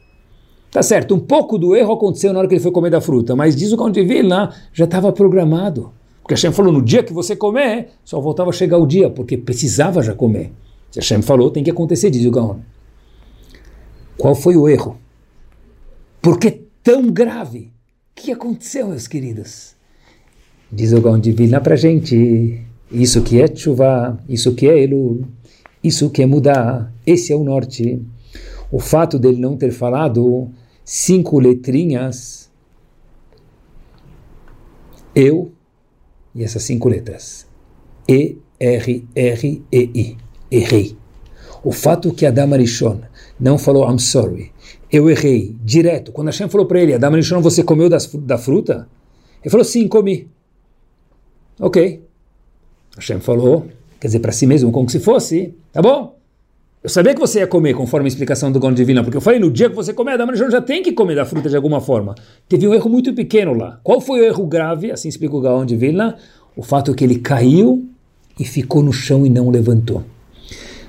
[0.71, 3.35] Tá certo, um pouco do erro aconteceu na hora que ele foi comer da fruta,
[3.35, 5.91] mas diz o Gaon de Vilna, já estava programado.
[6.21, 9.35] Porque Hashem falou, no dia que você comer, só voltava a chegar o dia, porque
[9.35, 10.51] precisava já comer.
[10.91, 12.57] Se Hashem falou, tem que acontecer, diz o Gaon.
[14.15, 14.97] Qual foi o erro?
[16.21, 16.51] Por que
[16.83, 17.71] tão grave?
[18.11, 19.73] O que aconteceu, meus queridos?
[20.71, 22.61] Diz o Gaon de Vilna pra gente.
[22.91, 25.25] Isso que é chuva, isso que é Elul,
[25.83, 28.01] isso que é mudar, esse é o norte.
[28.71, 30.49] O fato dele não ter falado
[30.91, 32.49] cinco letrinhas,
[35.13, 35.51] eu,
[36.33, 37.45] e essas cinco letras,
[38.07, 40.17] E, R, R, E, I
[40.49, 40.97] errei.
[41.63, 43.01] O fato que Adam Arishon
[43.39, 44.51] não falou I'm sorry,
[44.91, 46.11] eu errei, direto.
[46.11, 48.89] Quando Hashem falou para ele, Adam Arishon, você comeu das, da fruta?
[49.43, 50.27] Ele falou, sim, comi.
[51.59, 52.03] Ok.
[52.95, 53.67] Hashem falou,
[53.99, 56.18] quer dizer, para si mesmo, como se fosse, tá bom?
[56.81, 59.37] Eu sabia que você ia comer, conforme a explicação do Gon Divina, porque eu falei,
[59.37, 61.81] no dia que você comer, Adam Arishon já tem que comer da fruta de alguma
[61.81, 62.15] forma.
[62.47, 63.81] Teve um erro muito pequeno lá.
[63.83, 64.89] Qual foi o erro grave?
[64.89, 66.15] Assim explica o Gaon de Vilna.
[66.55, 67.85] O fato que ele caiu
[68.39, 70.05] e ficou no chão e não levantou.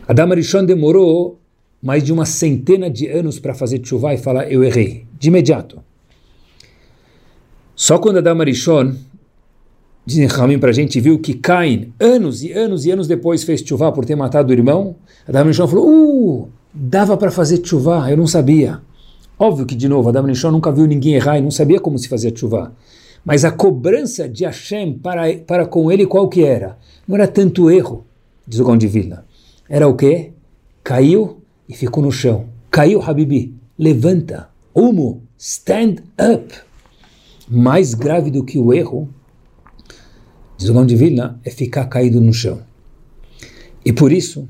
[0.06, 1.40] Adam Arishon demorou
[1.82, 5.82] mais de uma centena de anos para fazer tshuva e falar, eu errei, de imediato.
[7.74, 8.94] Só quando Adam Arishon,
[10.10, 13.62] dizem Ramim para a gente, viu que Cain, anos e anos e anos depois, fez
[13.62, 14.96] tshuva por ter matado o irmão,
[15.26, 18.80] Adam Arishon falou, uh, dava para fazer tshuva, eu não sabia.
[19.38, 22.08] Óbvio que, de novo, Adam Arishon nunca viu ninguém errar e não sabia como se
[22.08, 22.72] fazia tshuva.
[23.24, 26.78] Mas a cobrança de Hashem para, para com ele, qual que era?
[27.06, 28.04] Não era tanto erro,
[28.46, 29.24] diz o Gão de Vilna
[29.70, 30.32] era o quê?
[30.82, 32.46] Caiu e ficou no chão.
[32.72, 33.54] Caiu, Habibi.
[33.78, 34.48] Levanta.
[34.74, 35.22] Umo.
[35.38, 36.52] Stand up.
[37.48, 39.08] Mais grave do que o erro,
[40.60, 42.60] diz o de Vilna, é ficar caído no chão.
[43.82, 44.46] E por isso,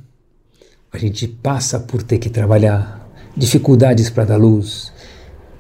[0.93, 4.93] a gente passa por ter que trabalhar, dificuldades para dar luz,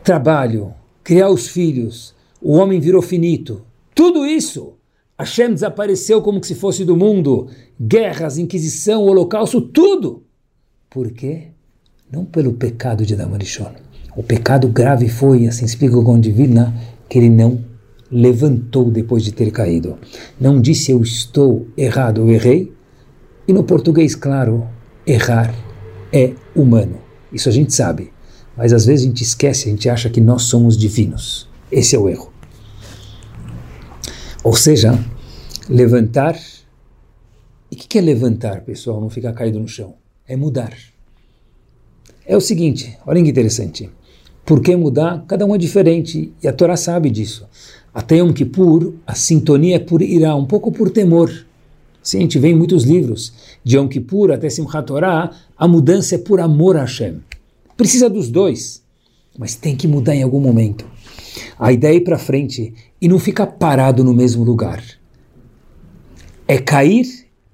[0.02, 3.62] trabalho, criar os filhos, o homem virou finito.
[3.94, 4.74] Tudo isso
[5.16, 7.48] Hashem desapareceu como se fosse do mundo,
[7.80, 10.24] guerras, inquisição, holocausto, tudo.
[10.88, 11.48] Por quê?
[12.10, 13.70] Não pelo pecado de Damarishon.
[14.16, 16.74] O pecado grave foi, assim explica o Gondivina,
[17.08, 17.69] que ele não
[18.10, 19.98] levantou depois de ter caído.
[20.40, 22.72] Não disse eu estou errado, eu errei.
[23.46, 24.66] E no português, claro,
[25.06, 25.54] errar
[26.12, 26.98] é humano.
[27.32, 28.12] Isso a gente sabe.
[28.56, 31.48] Mas às vezes a gente esquece, a gente acha que nós somos divinos.
[31.70, 32.32] Esse é o erro.
[34.42, 34.98] Ou seja,
[35.68, 36.36] levantar.
[37.70, 39.00] E o que, que é levantar, pessoal?
[39.00, 39.94] Não ficar caído no chão.
[40.26, 40.76] É mudar.
[42.26, 43.90] É o seguinte, olha que interessante.
[44.44, 45.24] Por que mudar?
[45.26, 47.48] Cada um é diferente e a Torá sabe disso.
[47.92, 51.31] Até Yom Kippur, a sintonia é por irá, um pouco por temor.
[52.03, 53.33] Sim, a gente vê em muitos livros.
[53.64, 57.20] De Yom Kippur até Simchat Torah, a mudança é por amor a Hashem.
[57.76, 58.83] Precisa dos dois,
[59.38, 60.87] mas tem que mudar em algum momento.
[61.59, 64.83] A ideia é ir para frente e não ficar parado no mesmo lugar.
[66.46, 67.07] É cair?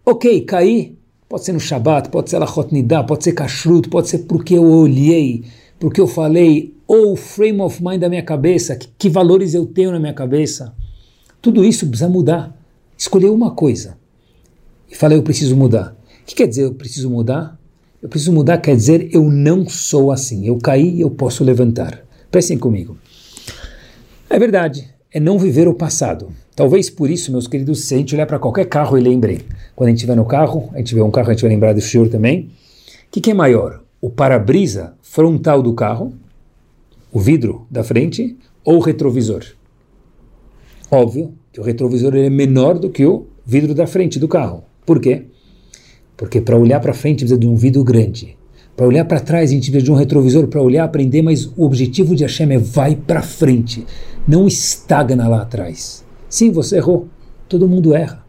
[0.05, 0.96] Ok, cair.
[1.29, 4.64] Pode ser no Shabat, pode ser Lachot Nidah, pode ser Kashrut, pode ser porque eu
[4.64, 5.42] olhei,
[5.78, 9.66] porque eu falei, ou o frame of mind da minha cabeça, que, que valores eu
[9.66, 10.74] tenho na minha cabeça.
[11.42, 12.56] Tudo isso precisa mudar.
[12.96, 13.96] Escolher uma coisa.
[14.90, 15.96] E falei, eu preciso mudar.
[16.22, 17.58] O que quer dizer eu preciso mudar?
[18.02, 20.46] Eu preciso mudar quer dizer eu não sou assim.
[20.46, 22.04] Eu caí, eu posso levantar.
[22.30, 22.96] Prestem comigo.
[24.28, 26.32] É verdade, é não viver o passado.
[26.54, 29.88] Talvez por isso, meus queridos, se a gente olhar para qualquer carro e lembre, quando
[29.88, 31.80] a gente vai no carro, a gente vê um carro, a gente vai lembrar do
[31.80, 32.50] senhor também.
[33.06, 33.82] O que, que é maior?
[34.00, 36.12] O para-brisa frontal do carro,
[37.11, 39.42] o vidro da frente, ou o retrovisor?
[40.90, 44.64] Óbvio que o retrovisor é menor do que o vidro da frente do carro.
[44.85, 45.24] Por quê?
[46.16, 48.37] Porque para olhar para frente precisa de um vidro grande.
[48.76, 51.64] Para olhar para trás a gente precisa de um retrovisor para olhar, aprender, mas o
[51.64, 53.87] objetivo de Hashem é vai para frente,
[54.28, 56.04] não estagna lá atrás.
[56.28, 57.09] Sim, você errou,
[57.48, 58.25] todo mundo erra.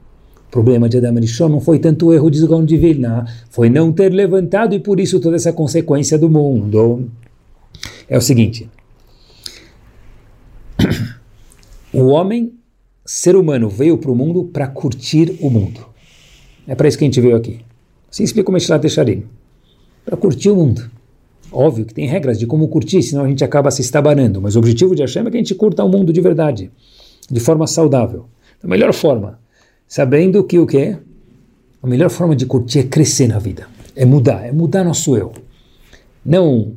[0.47, 3.69] O problema de Adam Rishon não foi tanto o erro de Zgon de Vilna, foi
[3.69, 7.09] não ter levantado e por isso toda essa consequência do mundo.
[8.07, 8.69] É o seguinte:
[11.93, 12.53] o homem,
[13.05, 15.85] ser humano, veio para o mundo para curtir o mundo.
[16.65, 17.59] É para isso que a gente veio aqui.
[18.09, 19.25] Assim explica o Meshilat Echarim.
[20.05, 20.89] Para curtir o mundo.
[21.51, 24.41] Óbvio que tem regras de como curtir, senão a gente acaba se estabanando.
[24.41, 26.71] Mas o objetivo de Hashem é que a gente curta o mundo de verdade,
[27.29, 28.25] de forma saudável.
[28.61, 29.39] Da melhor forma
[29.87, 30.97] sabendo que o que?
[31.81, 35.31] A melhor forma de curtir é crescer na vida, é mudar, é mudar nosso eu.
[36.25, 36.73] Não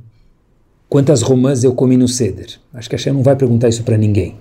[0.88, 2.59] quantas romãs eu comi no ceder.
[2.75, 4.37] Acho que a Shem não vai perguntar isso para ninguém.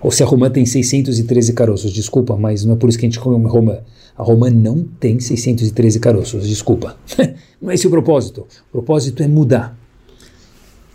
[0.00, 3.08] Ou se a romã tem 613 caroços, desculpa, mas não é por isso que a
[3.08, 3.78] gente come uma romã.
[4.16, 6.96] A romã não tem 613 caroços, desculpa.
[7.60, 8.46] não é esse o propósito.
[8.68, 9.78] O propósito é mudar.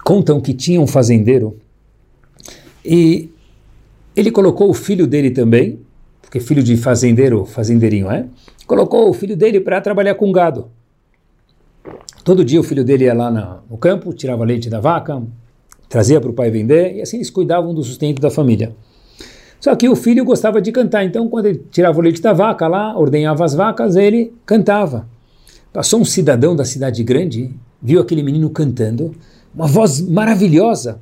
[0.03, 1.57] Contam que tinha um fazendeiro
[2.83, 3.29] e
[4.15, 5.79] ele colocou o filho dele também
[6.27, 8.25] porque filho de fazendeiro, fazendeirinho, é?
[8.67, 10.67] Colocou o filho dele para trabalhar com gado.
[12.21, 15.23] Todo dia o filho dele ia lá no campo, tirava leite da vaca,
[15.87, 18.75] trazia para o pai vender, e assim eles cuidavam do sustento da família.
[19.57, 22.67] Só que o filho gostava de cantar, então quando ele tirava o leite da vaca
[22.67, 25.07] lá, ordenhava as vacas, ele cantava.
[25.71, 29.15] Passou um cidadão da cidade grande, viu aquele menino cantando,
[29.55, 30.99] uma voz maravilhosa.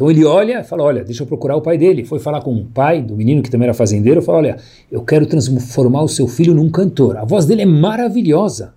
[0.00, 2.06] Então ele olha e fala: Olha, deixa eu procurar o pai dele.
[2.06, 4.22] Foi falar com o pai do menino que também era fazendeiro.
[4.22, 4.56] Fala: Olha,
[4.90, 7.18] eu quero transformar o seu filho num cantor.
[7.18, 8.72] A voz dele é maravilhosa.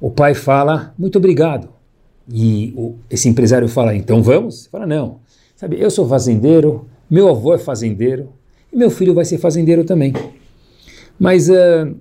[0.00, 1.68] O pai fala: Muito obrigado.
[2.28, 4.66] E o, esse empresário fala: Então vamos?
[4.66, 5.20] Fala: Não.
[5.54, 8.30] Sabe, eu sou fazendeiro, meu avô é fazendeiro
[8.72, 10.12] e meu filho vai ser fazendeiro também.
[11.16, 11.94] Mas uh,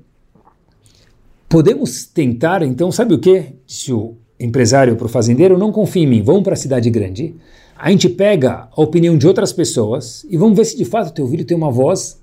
[1.48, 3.54] podemos tentar, então, sabe o que?
[3.68, 7.36] Se o empresário para o fazendeiro não confia em mim, vamos para a cidade grande
[7.80, 11.14] a gente pega a opinião de outras pessoas e vamos ver se de fato o
[11.14, 12.20] teu filho tem uma voz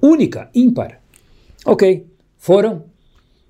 [0.00, 1.00] única, ímpar.
[1.66, 2.06] Ok,
[2.38, 2.84] foram.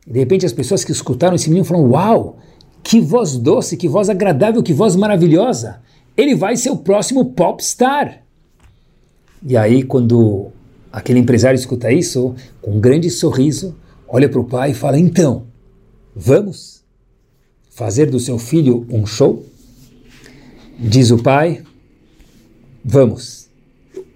[0.07, 2.39] De repente as pessoas que escutaram esse menino falaram: Uau,
[2.83, 5.81] que voz doce, que voz agradável, que voz maravilhosa.
[6.17, 8.23] Ele vai ser o próximo popstar.
[9.47, 10.49] E aí, quando
[10.93, 13.75] aquele empresário escuta isso, com um grande sorriso,
[14.09, 15.45] olha para o pai e fala: Então,
[16.15, 16.83] vamos
[17.71, 19.45] fazer do seu filho um show?
[20.79, 21.63] Diz o pai,
[22.85, 23.49] vamos.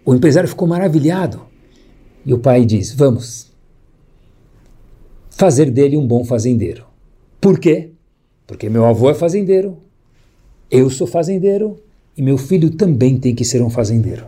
[0.05, 1.43] O empresário ficou maravilhado.
[2.27, 3.49] E o pai diz: Vamos
[5.31, 6.85] fazer dele um bom fazendeiro.
[7.41, 7.91] Por quê?
[8.47, 9.79] Porque meu avô é fazendeiro,
[10.71, 11.77] eu sou fazendeiro
[12.17, 14.25] e meu filho também tem que ser um fazendeiro.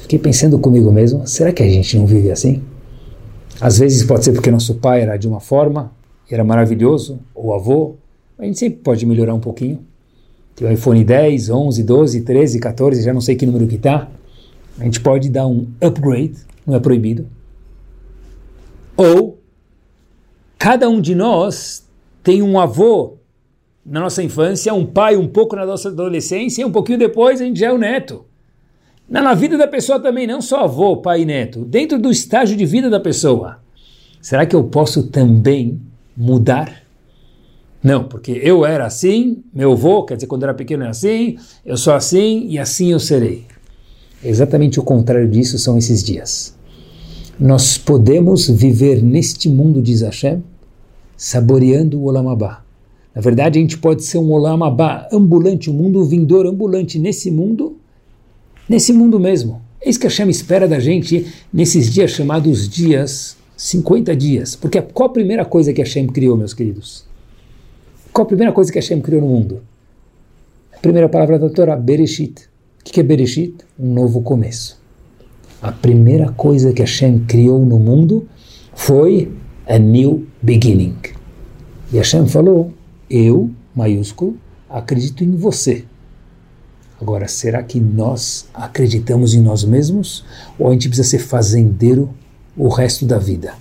[0.00, 2.62] Fiquei pensando comigo mesmo: será que a gente não vive assim?
[3.60, 5.92] Às vezes pode ser porque nosso pai era de uma forma,
[6.28, 7.94] era maravilhoso, ou avô,
[8.36, 9.86] a gente sempre pode melhorar um pouquinho.
[10.54, 14.08] Tem o iPhone 10, 11, 12, 13, 14, já não sei que número que está.
[14.78, 16.36] A gente pode dar um upgrade,
[16.66, 17.26] não é proibido.
[18.96, 19.38] Ou
[20.58, 21.86] cada um de nós
[22.22, 23.16] tem um avô
[23.84, 27.44] na nossa infância, um pai um pouco na nossa adolescência e um pouquinho depois a
[27.44, 28.24] gente já é o neto.
[29.08, 32.64] Na vida da pessoa também, não só avô, pai e neto, dentro do estágio de
[32.64, 33.58] vida da pessoa.
[34.20, 35.80] Será que eu posso também
[36.16, 36.81] mudar?
[37.82, 41.76] Não, porque eu era assim, meu avô, quer dizer, quando era pequeno era assim, eu
[41.76, 43.44] sou assim e assim eu serei.
[44.24, 46.54] Exatamente o contrário disso são esses dias.
[47.40, 50.44] Nós podemos viver neste mundo, diz Hashem,
[51.16, 52.62] saboreando o Olamabá.
[53.12, 57.76] Na verdade, a gente pode ser um Olamabá ambulante, um mundo vindouro ambulante nesse mundo,
[58.68, 59.60] nesse mundo mesmo.
[59.80, 64.54] É isso que Hashem espera da gente nesses dias chamados dias, 50 dias.
[64.54, 67.10] Porque qual a primeira coisa que Hashem criou, meus queridos?
[68.12, 69.62] Qual a primeira coisa que Hashem criou no mundo?
[70.70, 72.42] A primeira palavra da Torá, Bereshit.
[72.80, 73.54] O que é Bereshit?
[73.78, 74.78] Um novo começo.
[75.62, 78.28] A primeira coisa que Hashem criou no mundo
[78.74, 79.32] foi
[79.66, 80.94] a new beginning.
[81.90, 82.74] E Hashem falou,
[83.08, 84.36] eu, maiúsculo,
[84.68, 85.86] acredito em você.
[87.00, 90.22] Agora, será que nós acreditamos em nós mesmos
[90.58, 92.10] ou a gente precisa ser fazendeiro
[92.54, 93.54] o resto da vida?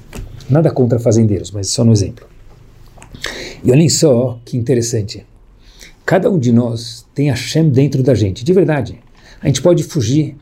[0.50, 2.31] Nada contra fazendeiros, mas só no exemplo.
[3.64, 5.26] E olhem só que interessante.
[6.06, 9.00] Cada um de nós tem Hashem dentro da gente, de verdade.
[9.42, 10.36] A gente pode fugir,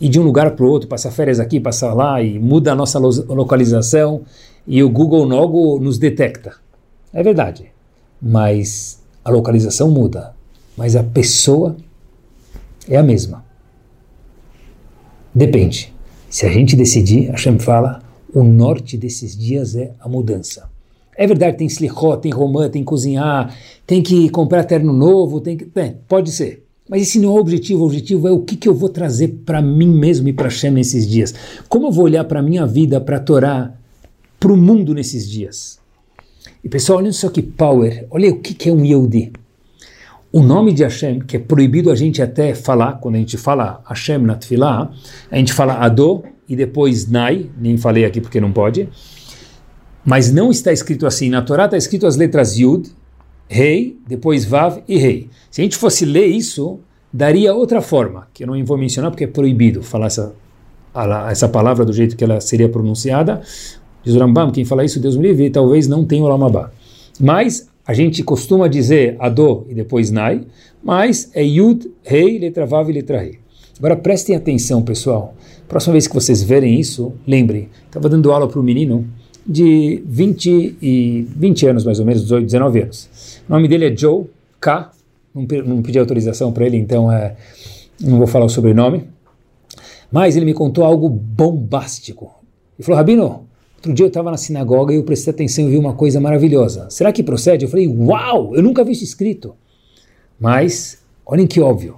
[0.00, 2.74] ir de um lugar para o outro, passar férias aqui, passar lá e muda a
[2.74, 4.22] nossa localização
[4.66, 6.54] e o Google logo nos detecta.
[7.12, 7.72] É verdade.
[8.20, 10.34] Mas a localização muda.
[10.76, 11.76] Mas a pessoa
[12.88, 13.44] é a mesma.
[15.34, 15.92] Depende.
[16.28, 18.02] Se a gente decidir, Hashem fala,
[18.32, 20.69] O norte desses dias é a mudança.
[21.20, 23.54] É verdade, tem slichot, tem romã, tem cozinhar,
[23.86, 25.68] tem que comprar terno novo, tem que.
[25.78, 26.64] É, pode ser.
[26.88, 27.82] Mas esse não é o objetivo.
[27.82, 30.70] O objetivo é o que, que eu vou trazer para mim mesmo e para Hashem
[30.70, 31.34] nesses dias.
[31.68, 33.74] Como eu vou olhar para a minha vida, para a Torá,
[34.40, 35.78] para o mundo nesses dias.
[36.64, 38.06] E pessoal, olha só que power.
[38.10, 39.30] Olha o que, que é um Yehudi.
[40.32, 43.82] O nome de Hashem, que é proibido a gente até falar, quando a gente fala
[43.86, 44.90] Hashem na Tfilah,
[45.30, 48.88] a gente fala Adô e depois Nai, nem falei aqui porque não pode,
[50.04, 51.28] mas não está escrito assim.
[51.28, 52.90] Na Torá está escrito as letras Yud,
[53.48, 55.28] Rei, depois Vav e Rei.
[55.50, 56.78] Se a gente fosse ler isso,
[57.12, 60.32] daria outra forma, que eu não vou mencionar porque é proibido falar essa,
[61.28, 63.42] essa palavra do jeito que ela seria pronunciada.
[64.02, 66.70] Diz o Rambam, quem fala isso, Deus me livre, talvez não tenha o Lamabá.
[67.18, 70.46] Mas a gente costuma dizer Adô e depois Nai,
[70.82, 73.40] mas é Yud, Rei, letra Vav e letra Rei.
[73.78, 75.34] Agora prestem atenção, pessoal.
[75.66, 79.06] Próxima vez que vocês verem isso, lembrem, estava dando aula para um menino
[79.46, 83.40] de 20, e 20 anos, mais ou menos, 18, 19 anos.
[83.48, 84.26] O nome dele é Joe
[84.60, 84.92] K.
[85.34, 87.36] Não, não pedi autorização para ele, então é,
[88.00, 89.04] não vou falar o sobrenome.
[90.10, 92.34] Mas ele me contou algo bombástico.
[92.78, 95.76] Ele falou, Rabino, outro dia eu estava na sinagoga e eu prestei atenção e vi
[95.76, 96.88] uma coisa maravilhosa.
[96.90, 97.64] Será que procede?
[97.64, 99.54] Eu falei, uau, eu nunca vi isso escrito.
[100.38, 101.96] Mas, olhem que óbvio.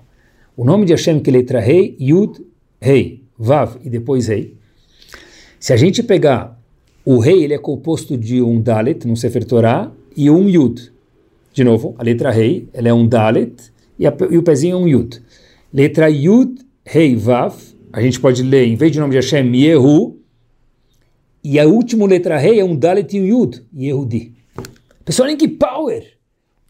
[0.57, 2.45] O nome de Hashem, que é letra Rei, Yud,
[2.81, 4.57] Rei, Vav e depois Rei.
[5.59, 6.61] Se a gente pegar
[7.05, 10.93] o rei ele é composto de um Dalet, no Sefer Torah, e um Yud.
[11.53, 13.55] De novo, a letra rei ela é um Dalet
[13.99, 15.21] e, a, e o pezinho é um Yud.
[15.73, 17.55] Letra Yud, Rei, Vav,
[17.93, 20.17] a gente pode ler, em vez de nome de Hashem, Yehu,
[21.45, 24.33] e a última letra rei é um Dalet e um Yud, Yehudi.
[25.05, 26.05] Pessoal, olhem que power!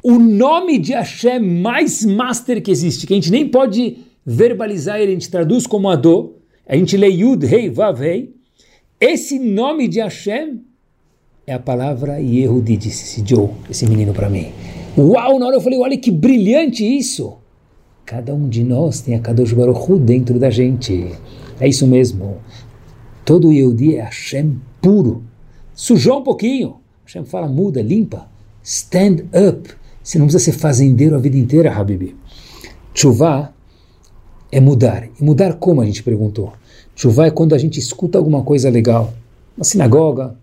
[0.03, 5.13] O nome de Hashem mais master que existe, que a gente nem pode verbalizar ele,
[5.13, 8.35] a gente traduz como Adô, a gente lê Yud, Rei, Vav, Rei,
[9.03, 10.61] esse nome de Hashem
[11.45, 14.53] é a palavra Yehudi, disse Joe, esse menino para mim.
[14.97, 17.37] Uau, na hora eu falei, olha que brilhante isso.
[18.07, 21.11] Cada um de nós tem a Kadosh Baruch Hu dentro da gente.
[21.59, 22.37] É isso mesmo.
[23.25, 25.25] Todo Yehudi é Hashem puro.
[25.75, 26.77] Sujou um pouquinho.
[27.05, 28.29] Hashem fala, muda, limpa.
[28.63, 29.69] Stand up.
[30.01, 32.15] Você não precisa ser fazendeiro a vida inteira, Habibi.
[32.95, 33.53] Chuvá
[34.53, 35.09] é mudar.
[35.21, 36.53] E mudar como, a gente perguntou.
[36.95, 39.13] Chuvá é quando a gente escuta alguma coisa legal,
[39.57, 40.37] uma sinagoga,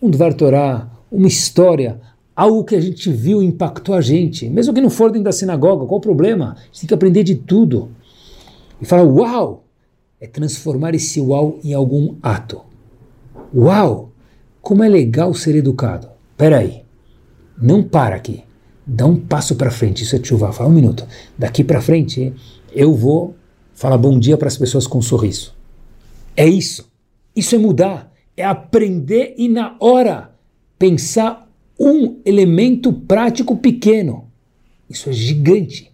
[0.00, 2.00] um Dvar Torah, uma história,
[2.34, 5.86] algo que a gente viu impactou a gente, mesmo que não for dentro da sinagoga,
[5.86, 6.56] qual o problema?
[6.58, 7.90] A gente tem que aprender de tudo.
[8.80, 9.64] E falar, uau!
[10.20, 12.60] É transformar esse uau em algum ato.
[13.54, 14.10] Uau!
[14.60, 16.08] Como é legal ser educado.
[16.36, 16.82] Peraí,
[17.60, 18.42] não para aqui.
[18.86, 20.52] Dá um passo para frente, isso é chuva.
[20.52, 21.06] Fala um minuto.
[21.38, 22.32] Daqui para frente,
[22.72, 23.34] eu vou
[23.74, 25.53] falar bom dia para as pessoas com um sorriso.
[26.36, 26.90] É isso.
[27.34, 28.12] Isso é mudar.
[28.36, 30.30] É aprender e na hora
[30.78, 34.28] pensar um elemento prático pequeno.
[34.88, 35.90] Isso é gigante.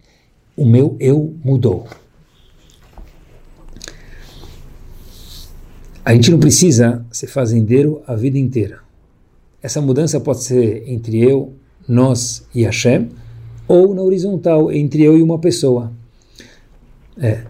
[0.55, 1.87] O meu eu mudou.
[6.03, 8.79] A gente não precisa ser fazendeiro a vida inteira.
[9.61, 11.53] Essa mudança pode ser entre eu,
[11.87, 13.09] nós e Hashem,
[13.67, 15.91] ou na horizontal, entre eu e uma pessoa.
[17.17, 17.43] É.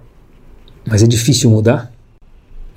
[0.85, 1.93] Mas é difícil mudar?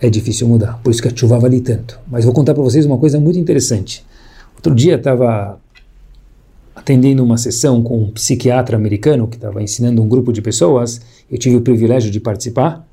[0.07, 0.79] É difícil mudar.
[0.83, 1.99] Por isso que a chuva vale tanto.
[2.07, 4.05] Mas vou contar para vocês uma coisa muito interessante.
[4.55, 5.59] Outro dia estava
[6.75, 11.01] atendendo uma sessão com um psiquiatra americano que estava ensinando um grupo de pessoas.
[11.31, 12.87] Eu tive o privilégio de participar.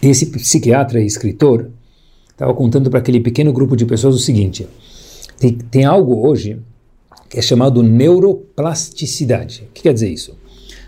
[0.00, 1.70] Esse psiquiatra e escritor
[2.30, 4.68] estava contando para aquele pequeno grupo de pessoas o seguinte:
[5.38, 6.60] tem, tem algo hoje
[7.28, 9.66] que é chamado neuroplasticidade.
[9.68, 10.36] O que quer dizer isso?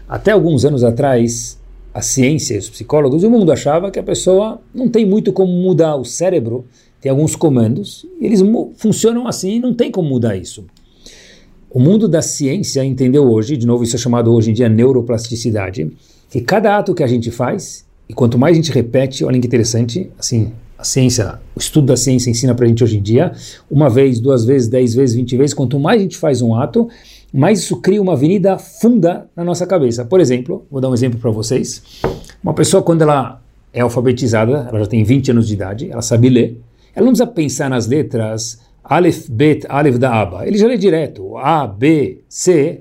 [0.08, 1.58] Até alguns anos atrás,
[1.92, 5.52] a ciência e os psicólogos, o mundo achava que a pessoa não tem muito como
[5.52, 6.64] mudar o cérebro,
[7.00, 8.42] tem alguns comandos, e eles
[8.76, 10.64] funcionam assim e não tem como mudar isso.
[11.70, 15.90] O mundo da ciência entendeu hoje, de novo isso é chamado hoje em dia neuroplasticidade,
[16.30, 19.46] que cada ato que a gente faz, e quanto mais a gente repete, olha que
[19.46, 23.32] interessante, assim, a ciência, o estudo da ciência ensina para a gente hoje em dia,
[23.70, 26.88] uma vez, duas vezes, dez vezes, vinte vezes, quanto mais a gente faz um ato,
[27.32, 30.04] mas isso cria uma avenida funda na nossa cabeça.
[30.04, 31.82] Por exemplo, vou dar um exemplo para vocês.
[32.42, 33.40] Uma pessoa, quando ela
[33.72, 36.60] é alfabetizada, ela já tem 20 anos de idade, ela sabe ler,
[36.94, 40.46] ela não precisa pensar nas letras Aleph, Bet, Aleph da Aba.
[40.46, 42.80] Ele já lê direto, A, B, C,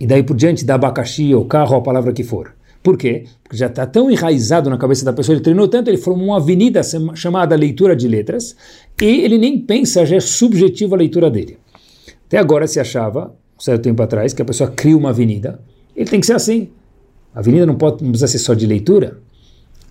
[0.00, 2.54] e daí por diante da abacaxi ou carro, a palavra que for.
[2.82, 3.24] Por quê?
[3.42, 6.36] Porque já está tão enraizado na cabeça da pessoa, ele treinou tanto, ele formou uma
[6.36, 6.80] avenida
[7.14, 8.56] chamada leitura de letras,
[9.00, 11.58] e ele nem pensa, já é subjetiva a leitura dele.
[12.26, 15.60] Até agora se achava, um certo tempo atrás, que a pessoa cria uma avenida.
[15.94, 16.70] Ele tem que ser assim.
[17.34, 19.18] A avenida não, pode, não precisa ser só de leitura.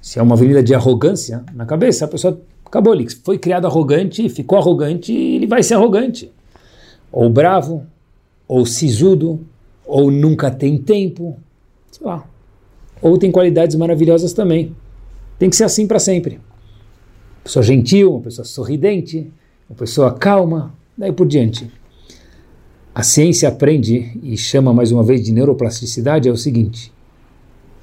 [0.01, 4.27] Se é uma avenida de arrogância na cabeça, a pessoa Acabou, ele foi criado arrogante,
[4.27, 6.31] ficou arrogante e ele vai ser arrogante.
[7.09, 7.85] Ou bravo,
[8.47, 9.39] ou sisudo,
[9.85, 11.37] ou nunca tem tempo,
[11.91, 12.27] sei lá.
[13.01, 14.75] Ou tem qualidades maravilhosas também.
[15.37, 16.35] Tem que ser assim para sempre.
[16.35, 19.31] Uma pessoa gentil, uma pessoa sorridente,
[19.69, 21.71] uma pessoa calma, daí por diante.
[22.95, 26.93] A ciência aprende e chama mais uma vez de neuroplasticidade é o seguinte: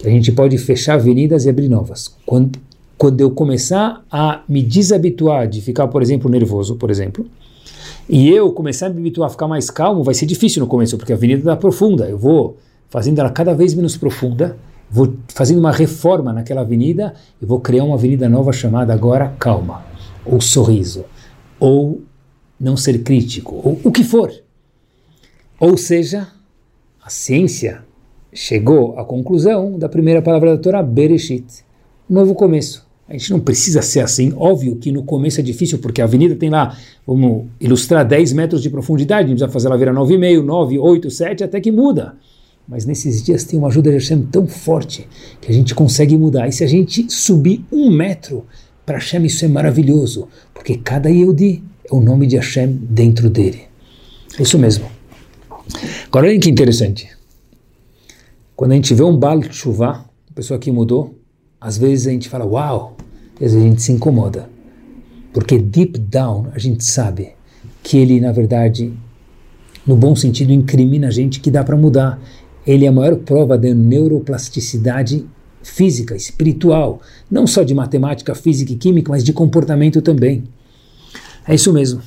[0.03, 2.17] a gente pode fechar avenidas e abrir novas.
[2.25, 2.59] Quando,
[2.97, 7.27] quando eu começar a me desabituar de ficar, por exemplo, nervoso, por exemplo,
[8.09, 10.97] e eu começar a me habituar a ficar mais calmo, vai ser difícil no começo,
[10.97, 12.09] porque a avenida está profunda.
[12.09, 12.57] Eu vou
[12.89, 14.57] fazendo ela cada vez menos profunda,
[14.91, 19.85] vou fazendo uma reforma naquela avenida e vou criar uma avenida nova chamada agora calma,
[20.25, 21.05] ou sorriso,
[21.61, 22.01] ou
[22.59, 24.33] não ser crítico, ou o que for.
[25.63, 26.27] Ou seja,
[27.01, 27.85] a ciência
[28.35, 31.65] chegou à conclusão da primeira palavra da Torá, Bereshit,
[32.11, 32.85] novo começo.
[33.09, 34.33] A gente não precisa ser assim.
[34.37, 38.61] Óbvio que no começo é difícil, porque a avenida tem lá, vamos ilustrar, 10 metros
[38.61, 42.17] de profundidade, a gente precisa fazer ela virar 9,5, 9, 8, 7, até que muda.
[42.67, 45.09] Mas nesses dias tem uma ajuda de Hashem tão forte
[45.41, 46.49] que a gente consegue mudar.
[46.49, 48.45] E se a gente subir um metro
[48.85, 53.61] para Hashem, isso é maravilhoso, porque cada Yehudi é o nome de Hashem dentro dele.
[54.37, 54.92] É isso mesmo.
[56.07, 57.09] Agora olha que interessante.
[58.55, 61.19] Quando a gente vê um Baal Tshuva, a pessoa que mudou,
[61.61, 62.97] às vezes a gente fala, uau,
[63.35, 64.49] às vezes a gente se incomoda.
[65.33, 67.33] Porque deep down a gente sabe
[67.83, 68.93] que ele, na verdade,
[69.87, 72.21] no bom sentido, incrimina a gente que dá para mudar.
[72.67, 75.27] Ele é a maior prova da neuroplasticidade
[75.63, 77.01] física, espiritual,
[77.31, 80.45] não só de matemática, física e química, mas de comportamento também.
[81.47, 82.03] É isso mesmo.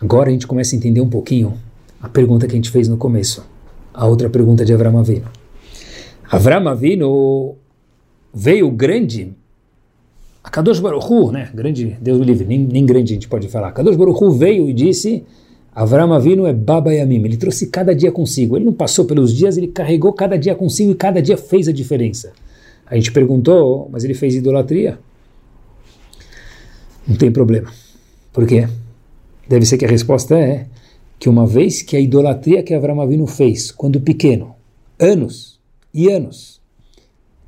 [0.00, 1.54] Agora a gente começa a entender um pouquinho
[2.00, 3.44] a pergunta que a gente fez no começo,
[3.92, 5.26] a outra pergunta de Avram Avinu.
[6.30, 7.56] Avram Avinu
[8.32, 9.32] veio grande,
[10.42, 13.72] a Kadosh Baruch Hu, né, grande, Deus livre, nem, nem grande a gente pode falar,
[13.72, 15.24] Kadosh Baruch Hu veio e disse,
[15.74, 19.56] Avram Avinu é Baba Yamim, ele trouxe cada dia consigo, ele não passou pelos dias,
[19.56, 22.32] ele carregou cada dia consigo e cada dia fez a diferença.
[22.86, 24.98] A gente perguntou, mas ele fez idolatria?
[27.06, 27.70] Não tem problema.
[28.32, 28.66] Por quê?
[29.48, 30.66] Deve ser que a resposta é
[31.18, 34.54] que uma vez que a idolatria que Avram Avinu fez, quando pequeno,
[34.98, 35.58] anos
[35.92, 36.58] e anos,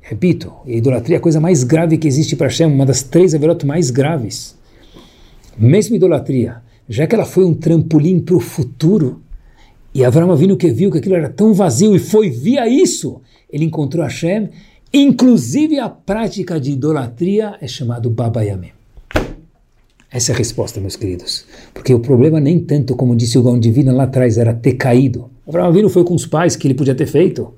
[0.01, 3.35] Repito, a idolatria é a coisa mais grave que existe para Hashem, uma das três
[3.35, 4.57] averot mais graves.
[5.57, 6.57] Mesmo idolatria,
[6.89, 9.21] já que ela foi um trampolim para o futuro,
[9.93, 13.63] e Avram Avinu que viu que aquilo era tão vazio e foi via isso, ele
[13.63, 14.49] encontrou Hashem,
[14.91, 18.80] inclusive a prática de idolatria é chamado Baba Yamim.
[20.11, 21.45] Essa é a resposta, meus queridos.
[21.73, 25.29] Porque o problema nem tanto, como disse o Gão Divino lá atrás, era ter caído.
[25.47, 27.53] Avram Avinu foi com os pais que ele podia ter feito.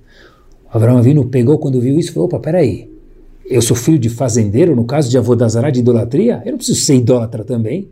[0.74, 2.90] Abraão Avinu pegou quando viu isso e falou, opa, peraí,
[3.46, 6.96] eu sou filho de fazendeiro, no caso de Avodazará, de idolatria, eu não preciso ser
[6.96, 7.88] idólatra também.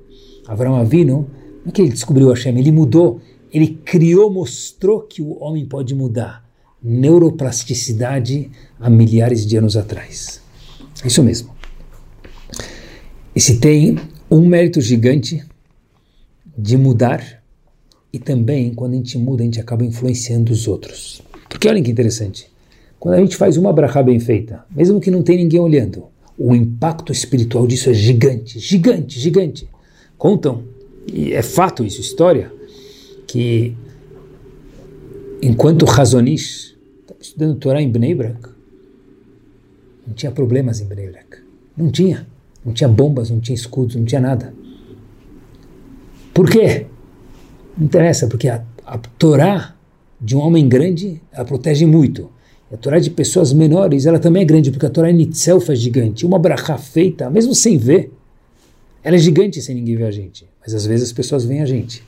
[0.48, 1.28] Abraão Avinu,
[1.64, 3.20] não é que ele descobriu Hashem, ele mudou,
[3.54, 6.44] ele criou, mostrou que o homem pode mudar.
[6.84, 8.50] Neuroplasticidade
[8.80, 10.42] há milhares de anos atrás.
[11.06, 11.52] Isso mesmo.
[13.36, 13.98] E se tem
[14.32, 15.44] um mérito gigante
[16.58, 17.44] de mudar,
[18.14, 21.22] e também, quando a gente muda, a gente acaba influenciando os outros.
[21.50, 22.48] Porque olha que interessante.
[22.98, 26.06] Quando a gente faz uma brachá bem feita, mesmo que não tenha ninguém olhando,
[26.38, 29.68] o impacto espiritual disso é gigante, gigante, gigante.
[30.18, 30.64] Contam,
[31.12, 32.52] e é fato isso, história,
[33.28, 33.76] que
[35.42, 38.50] enquanto Razonish estava estudando Torá em Bnei Brak,
[40.08, 41.38] não tinha problemas em Bnei Brak.
[41.76, 42.28] Não tinha.
[42.66, 44.54] Não tinha bombas, não tinha escudos, não tinha nada.
[46.34, 46.86] Por quê?
[47.78, 49.76] Não interessa, porque a, a Torá
[50.20, 52.30] de um homem grande, ela protege muito.
[52.72, 55.76] A Torá de pessoas menores, ela também é grande, porque a Torá em itself é
[55.76, 56.26] gigante.
[56.26, 58.14] Uma brachá feita, mesmo sem ver,
[59.04, 60.48] ela é gigante sem ninguém ver a gente.
[60.62, 62.04] Mas às vezes as pessoas veem a gente.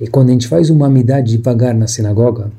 [0.00, 2.52] E quando a gente faz uma amidade devagar na sinagoga,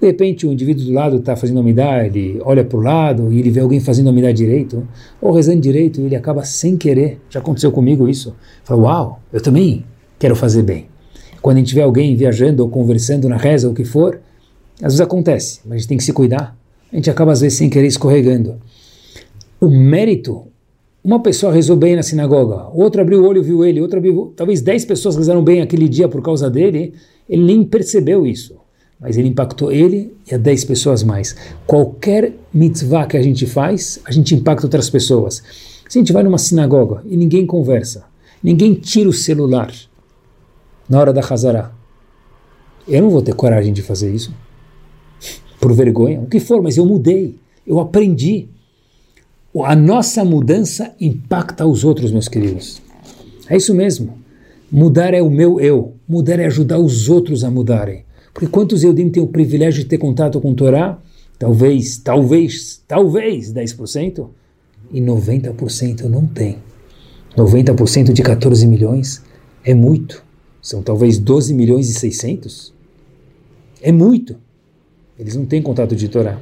[0.00, 3.38] de repente o indivíduo do lado está fazendo amidade, ele olha para o lado e
[3.40, 4.86] ele vê alguém fazendo amidade direito,
[5.20, 9.40] ou rezando direito, e ele acaba sem querer, já aconteceu comigo isso, fala, uau, eu
[9.40, 9.84] também
[10.18, 10.86] quero fazer bem.
[11.42, 14.20] Quando a gente vê alguém viajando ou conversando na reza, ou o que for,
[14.76, 16.56] às vezes acontece, mas a gente tem que se cuidar.
[16.92, 18.56] A gente acaba às vezes sem querer escorregando.
[19.60, 20.46] O mérito,
[21.04, 24.32] uma pessoa rezou bem na sinagoga, outro abriu o olho e viu ele, outro abriu,
[24.34, 26.94] talvez 10 pessoas rezaram bem aquele dia por causa dele,
[27.28, 28.56] ele nem percebeu isso.
[28.98, 31.36] Mas ele impactou ele e a 10 pessoas mais.
[31.66, 35.42] Qualquer mitzvah que a gente faz, a gente impacta outras pessoas.
[35.90, 38.06] Se a gente vai numa sinagoga e ninguém conversa,
[38.42, 39.70] ninguém tira o celular
[40.88, 41.72] na hora da Hazara,
[42.88, 44.34] eu não vou ter coragem de fazer isso
[45.60, 47.36] por vergonha, o que for, mas eu mudei,
[47.66, 48.48] eu aprendi.
[49.62, 52.82] A nossa mudança impacta os outros, meus queridos.
[53.48, 54.18] É isso mesmo.
[54.72, 55.94] Mudar é o meu eu.
[56.08, 58.04] Mudar é ajudar os outros a mudarem.
[58.32, 60.98] Porque quantos Eudim têm o privilégio de ter contato com Torá?
[61.38, 64.28] Talvez, talvez, talvez 10%.
[64.92, 66.58] E 90% não tem.
[67.36, 69.22] 90% de 14 milhões
[69.64, 70.24] é muito.
[70.60, 72.72] São talvez 12 milhões e 600.
[73.80, 74.36] É muito.
[75.18, 76.40] Eles não têm contato de Torá.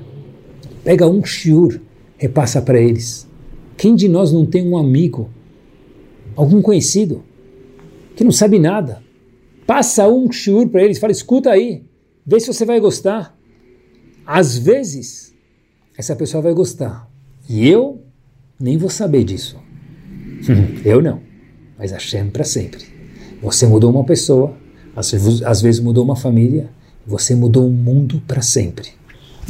[0.84, 1.80] Pega um shiur,
[2.22, 3.28] repassa para eles.
[3.76, 5.28] Quem de nós não tem um amigo,
[6.36, 7.24] algum conhecido,
[8.14, 9.02] que não sabe nada?
[9.66, 11.82] Passa um shiur para eles, fala, escuta aí,
[12.24, 13.36] vê se você vai gostar.
[14.24, 15.34] Às vezes,
[15.98, 17.10] essa pessoa vai gostar.
[17.48, 18.00] E eu
[18.58, 19.56] nem vou saber disso.
[20.84, 21.20] eu não.
[21.76, 22.84] Mas Hashem para sempre.
[23.42, 24.56] Você mudou uma pessoa,
[24.94, 26.70] às vezes mudou uma família,
[27.04, 28.90] você mudou o mundo para sempre.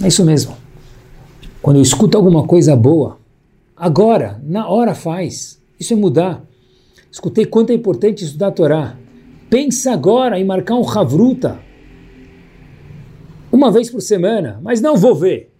[0.02, 0.61] É isso mesmo.
[1.62, 3.18] Quando eu escuto alguma coisa boa,
[3.76, 5.62] agora, na hora faz.
[5.78, 6.44] Isso é mudar.
[7.08, 8.96] Escutei quanto é importante estudar a Torá.
[9.48, 11.60] Pensa agora em marcar um Havruta.
[13.52, 15.52] Uma vez por semana, mas não vou ver.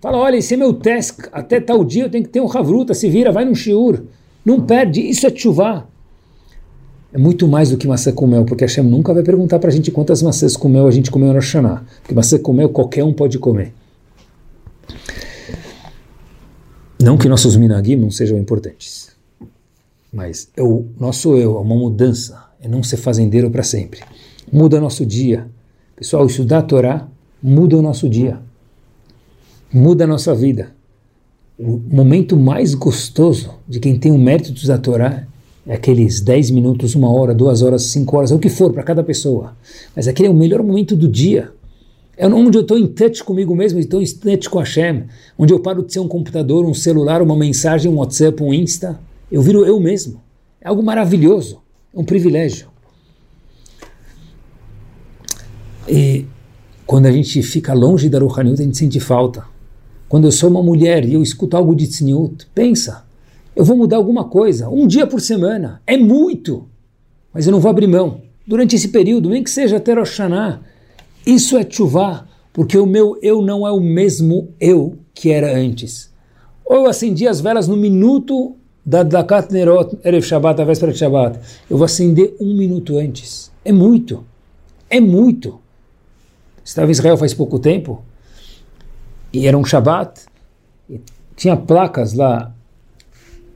[0.00, 2.94] Fala, olha, esse é meu teste, até tal dia eu tenho que ter um Havruta,
[2.94, 4.04] se vira, vai no shiur.
[4.44, 5.88] Não perde, isso é chuvá.
[7.12, 9.70] É muito mais do que maçã com mel, porque a Hashem nunca vai perguntar para
[9.70, 11.82] a gente quantas maçãs com mel a gente comeu no Hashanah.
[12.00, 13.72] Porque maçã com mel qualquer um pode comer.
[17.08, 19.08] Não que nossos minagim não sejam importantes,
[20.12, 24.00] mas é o nosso eu, é uma mudança, é não ser fazendeiro para sempre.
[24.52, 25.48] Muda nosso dia.
[25.96, 27.08] Pessoal, estudar a Torá
[27.42, 28.38] muda o nosso dia,
[29.72, 30.74] muda a nossa vida.
[31.58, 35.26] O momento mais gostoso de quem tem o mérito de estudar a Torá
[35.66, 38.82] é aqueles 10 minutos, uma hora, duas horas, cinco horas, é o que for para
[38.82, 39.56] cada pessoa.
[39.96, 41.50] Mas aquele é o melhor momento do dia.
[42.18, 45.04] É onde eu estou em touch comigo mesmo, estou em touch com a Hashem,
[45.38, 48.98] onde eu paro de ser um computador, um celular, uma mensagem, um WhatsApp, um Insta.
[49.30, 50.20] Eu viro eu mesmo.
[50.60, 51.62] É algo maravilhoso,
[51.94, 52.66] é um privilégio.
[55.88, 56.26] E
[56.84, 59.44] quando a gente fica longe da Ruhaniut, a gente sente falta.
[60.08, 63.04] Quando eu sou uma mulher e eu escuto algo de Tzniut, pensa,
[63.54, 66.66] eu vou mudar alguma coisa, um dia por semana, é muito,
[67.32, 68.22] mas eu não vou abrir mão.
[68.44, 70.62] Durante esse período, nem que seja Rosh Hashanah,
[71.30, 76.10] isso é chuvá, porque o meu eu não é o mesmo eu que era antes.
[76.64, 80.98] Ou eu acendi as velas no minuto da Dakat Nerot, Erev Shabbat, a véspera de
[80.98, 81.38] Shabbat.
[81.68, 83.52] Eu vou acender um minuto antes.
[83.64, 84.24] É muito.
[84.88, 85.60] É muito.
[86.64, 88.02] Estava em Israel faz pouco tempo,
[89.32, 90.22] e era um Shabbat,
[90.88, 91.00] e
[91.36, 92.54] tinha placas lá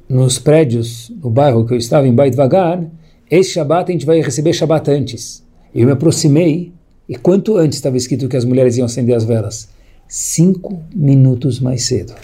[0.08, 2.84] nos prédios no bairro que eu estava, em Bait Vagar,
[3.30, 5.42] esse Shabat a gente vai receber Shabat antes.
[5.74, 6.70] Eu me aproximei,
[7.08, 9.68] e quanto antes estava escrito que as mulheres iam acender as velas?
[10.08, 12.14] Cinco minutos mais cedo.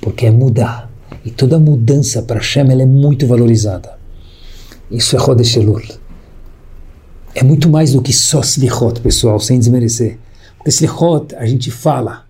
[0.00, 0.90] Porque é mudar.
[1.24, 3.96] E toda mudança para Hashem ela é muito valorizada.
[4.90, 5.82] Isso é Chodesh Elul.
[7.34, 10.18] É muito mais do que só Slichot, pessoal, sem desmerecer.
[10.56, 12.26] Porque Slichot a gente fala,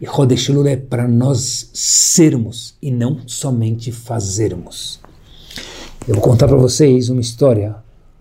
[0.00, 5.00] e Chodesh Elul é para nós sermos e não somente fazermos.
[6.06, 7.74] Eu vou contar para vocês uma história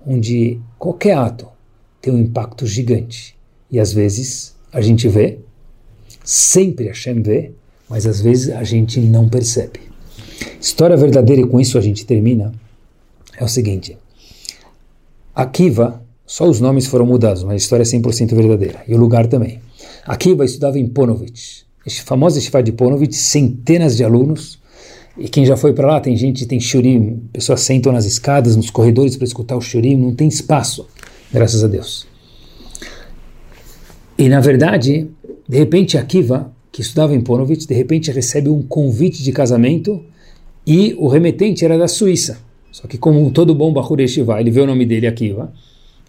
[0.08, 1.55] onde qualquer ato
[2.06, 3.36] tem um impacto gigante.
[3.72, 5.40] E às vezes a gente vê,
[6.24, 7.52] sempre Hashem vê,
[7.90, 9.80] mas às vezes a gente não percebe.
[10.62, 12.52] História verdadeira, e com isso a gente termina,
[13.36, 13.98] é o seguinte.
[15.34, 18.84] Akiva, só os nomes foram mudados, mas a história é 100% verdadeira.
[18.88, 19.60] E o lugar também.
[20.06, 21.64] Akiva estudava em Ponovitch,
[22.04, 24.60] famoso Shifá de Ponovitch, centenas de alunos,
[25.18, 28.70] e quem já foi para lá, tem gente, tem shurim, pessoas sentam nas escadas, nos
[28.70, 30.86] corredores para escutar o shurim, não tem espaço,
[31.32, 32.08] graças a Deus.
[34.18, 35.08] E na verdade,
[35.48, 40.04] de repente Akiva, que estudava em Ponovitch, de repente recebe um convite de casamento
[40.66, 42.40] e o remetente era da Suíça.
[42.72, 45.54] Só que como todo bom Bahur Yeshiva, ele vê o nome dele Akiva,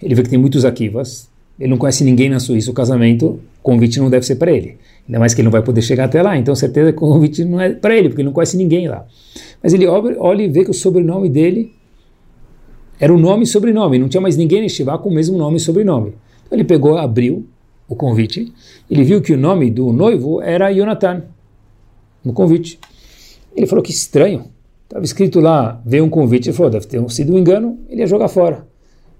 [0.02, 3.40] ele vê que tem muitos Akivas, ele não conhece ninguém na Suíça, o casamento, o
[3.62, 4.76] convite não deve ser para ele.
[5.06, 7.44] Ainda mais que ele não vai poder chegar até lá, então certeza que o convite
[7.44, 9.06] não é para ele, porque ele não conhece ninguém lá.
[9.62, 11.72] Mas ele olha e vê que o sobrenome dele
[12.98, 15.56] era o nome e sobrenome, não tinha mais ninguém neste Shivá com o mesmo nome
[15.56, 16.14] e sobrenome.
[16.46, 17.46] Então ele pegou, abriu
[17.88, 18.52] o convite,
[18.90, 21.24] ele viu que o nome do noivo era Jonathan,
[22.24, 22.78] no convite.
[23.54, 24.46] Ele falou que estranho,
[24.84, 28.06] estava escrito lá, veio um convite, ele falou, deve ter sido um engano, ele ia
[28.06, 28.66] jogar fora.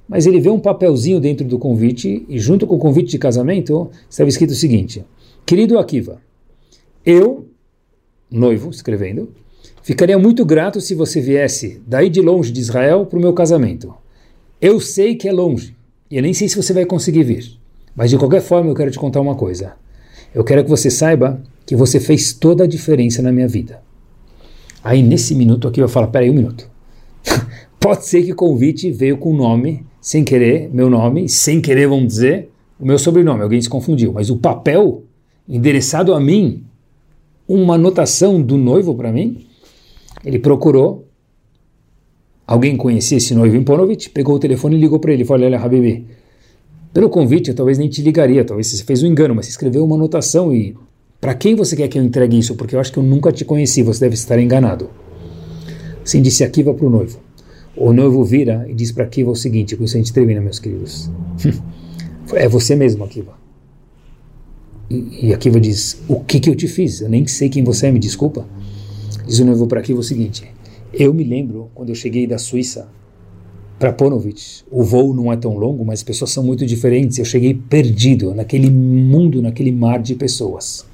[0.08, 3.90] Mas ele vê um papelzinho dentro do convite, e junto com o convite de casamento,
[4.08, 5.04] estava escrito o seguinte,
[5.44, 6.20] Querido Akiva,
[7.04, 7.46] eu,
[8.30, 9.30] noivo, escrevendo,
[9.86, 13.94] ficaria muito grato se você viesse daí de longe de Israel para o meu casamento.
[14.60, 15.76] Eu sei que é longe,
[16.10, 17.52] e eu nem sei se você vai conseguir vir.
[17.94, 19.74] Mas de qualquer forma eu quero te contar uma coisa.
[20.34, 23.80] Eu quero que você saiba que você fez toda a diferença na minha vida.
[24.82, 26.68] Aí nesse minuto aqui eu falo, peraí um minuto.
[27.78, 31.86] Pode ser que o convite veio com o nome, sem querer, meu nome, sem querer,
[31.86, 35.04] vamos dizer, o meu sobrenome, alguém se confundiu, mas o papel
[35.48, 36.64] endereçado a mim,
[37.46, 39.46] uma anotação do noivo para mim,
[40.26, 41.06] ele procurou,
[42.44, 45.56] alguém conhecia esse noivo em Ponovitch, pegou o telefone e ligou para ele, falou, olha,
[45.56, 46.04] Habibi,
[46.92, 49.84] pelo convite eu talvez nem te ligaria, talvez você fez um engano, mas você escreveu
[49.84, 50.76] uma anotação e
[51.20, 52.56] para quem você quer que eu entregue isso?
[52.56, 54.90] Porque eu acho que eu nunca te conheci, você deve estar enganado.
[56.02, 57.20] Assim disse Akiva para o noivo.
[57.76, 60.58] O noivo vira e diz para Akiva o seguinte, com isso a gente termina, meus
[60.58, 61.08] queridos.
[62.34, 63.34] é você mesmo, Akiva.
[64.90, 67.00] E, e Akiva diz, o que, que eu te fiz?
[67.00, 68.44] Eu nem sei quem você é, me desculpa.
[69.26, 70.44] Diz o noivo para Akiva o seguinte,
[70.92, 72.88] eu me lembro quando eu cheguei da Suíça
[73.78, 74.62] para Ponovitch.
[74.70, 77.18] O voo não é tão longo, mas as pessoas são muito diferentes.
[77.18, 80.86] Eu cheguei perdido naquele mundo, naquele mar de pessoas.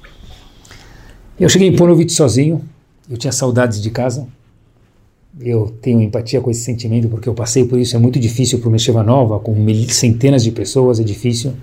[1.39, 2.61] Eu cheguei em Ponovitch sozinho,
[3.09, 4.27] eu tinha saudades de casa.
[5.39, 7.95] Eu tenho empatia com esse sentimento porque eu passei por isso.
[7.95, 9.55] É muito difícil para o Mesheva Nova, com
[9.89, 11.53] centenas de pessoas, é difícil.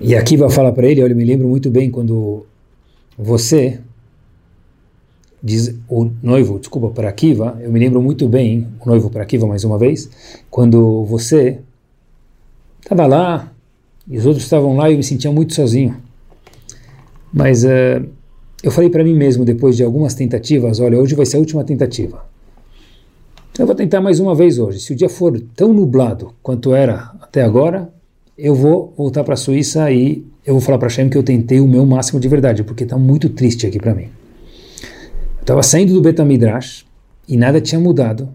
[0.00, 2.46] E aqui vai falar para ele: olha, eu me lembro muito bem quando
[3.18, 3.80] você,
[5.42, 9.46] diz o noivo, desculpa, para Akiva, eu me lembro muito bem, o noivo para Akiva
[9.46, 10.08] mais uma vez,
[10.50, 11.58] quando você
[12.80, 13.52] estava lá
[14.06, 15.96] e os outros estavam lá e eu me sentia muito sozinho.
[17.32, 18.06] Mas uh,
[18.62, 21.64] eu falei para mim mesmo, depois de algumas tentativas, olha, hoje vai ser a última
[21.64, 22.24] tentativa.
[23.58, 24.80] Eu vou tentar mais uma vez hoje.
[24.80, 27.92] Se o dia for tão nublado quanto era até agora,
[28.38, 31.60] eu vou voltar para a Suíça e eu vou falar para Shem que eu tentei
[31.60, 34.08] o meu máximo de verdade, porque está muito triste aqui para mim.
[35.42, 36.86] Eu estava saindo do Betamidrash
[37.28, 38.28] e nada tinha mudado.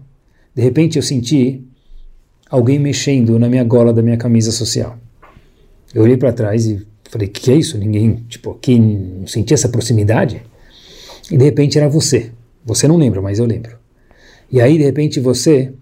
[0.54, 1.64] De repente eu senti
[2.50, 4.98] alguém mexendo na minha gola da minha camisa social.
[5.94, 7.78] Eu olhei para trás e Falei, que, é isso?
[7.78, 10.42] Ninguém, tipo, aqui não sentia essa proximidade?
[11.30, 12.30] E de repente era você.
[12.64, 13.76] Você não lembra, mas eu lembro.
[14.52, 15.72] E aí, de repente, você,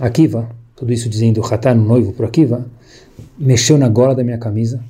[0.00, 2.66] Akiva, tudo isso dizendo Hatá no noivo por Akiva,
[3.38, 4.82] mexeu na gola da minha camisa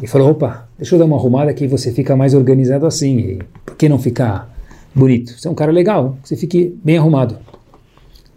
[0.00, 3.18] e falou: opa, deixa eu dar uma arrumada que você fica mais organizado assim.
[3.18, 4.51] E por que não ficar
[4.94, 5.38] bonito?
[5.38, 7.38] Você é um cara legal, você fique bem arrumado.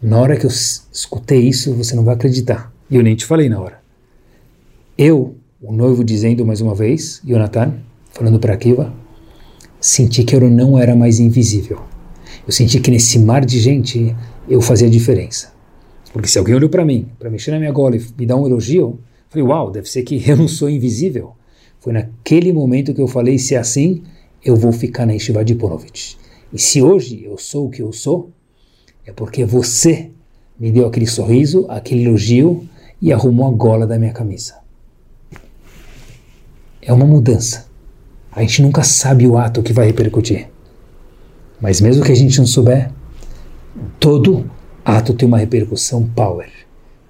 [0.02, 2.72] Na hora que eu escutei isso, você não vai acreditar.
[2.90, 3.80] E eu nem te falei na hora.
[4.98, 7.74] Eu o noivo dizendo mais uma vez, Jonathan,
[8.12, 8.94] falando para Akiva,
[9.80, 11.82] senti que eu não era mais invisível.
[12.46, 14.16] Eu senti que nesse mar de gente
[14.48, 15.54] eu fazia diferença.
[16.14, 18.46] Porque se alguém olhou para mim, para mexer na minha gola e me dar um
[18.46, 21.34] elogio, falei, uau, deve ser que eu não sou invisível.
[21.80, 24.04] Foi naquele momento que eu falei, se é assim,
[24.44, 26.16] eu vou ficar na Yeshiva de Ponovitch.
[26.56, 28.32] E se hoje eu sou o que eu sou,
[29.06, 30.10] é porque você
[30.60, 32.68] me deu aquele sorriso, aquele elogio
[33.00, 34.66] e arrumou a gola da minha camisa
[36.86, 37.66] é uma mudança.
[38.32, 40.48] A gente nunca sabe o ato que vai repercutir.
[41.60, 42.92] Mas mesmo que a gente não souber,
[44.00, 44.50] todo
[44.84, 46.50] ato tem uma repercussão power.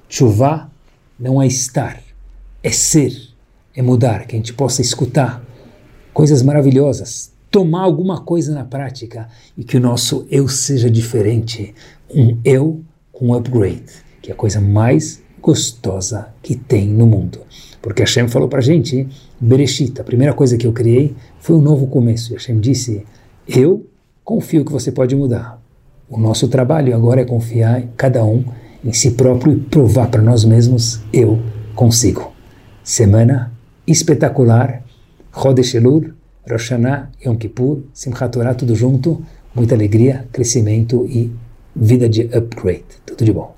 [0.07, 0.71] Chuva
[1.19, 2.01] não é estar,
[2.63, 3.11] é ser,
[3.75, 5.43] é mudar, que a gente possa escutar
[6.13, 11.73] coisas maravilhosas, tomar alguma coisa na prática e que o nosso eu seja diferente,
[12.13, 12.81] um eu
[13.13, 13.85] com upgrade,
[14.21, 17.39] que é a coisa mais gostosa que tem no mundo.
[17.81, 19.07] Porque Hashem falou para a gente,
[19.39, 22.33] Bereshit, a primeira coisa que eu criei foi um novo começo.
[22.33, 23.05] E Hashem disse,
[23.47, 23.85] eu
[24.21, 25.57] confio que você pode mudar.
[26.09, 28.43] O nosso trabalho agora é confiar cada um
[28.83, 31.39] em si próprio e provar para nós mesmos, eu
[31.73, 32.33] consigo.
[32.83, 33.53] Semana
[33.87, 34.83] espetacular,
[35.73, 36.14] Elul,
[36.47, 39.23] Rosh Hashanah, Yom Kippur, Simchat Torah, tudo junto,
[39.53, 41.31] muita alegria, crescimento e
[41.75, 42.85] vida de upgrade.
[43.05, 43.54] Tudo de bom.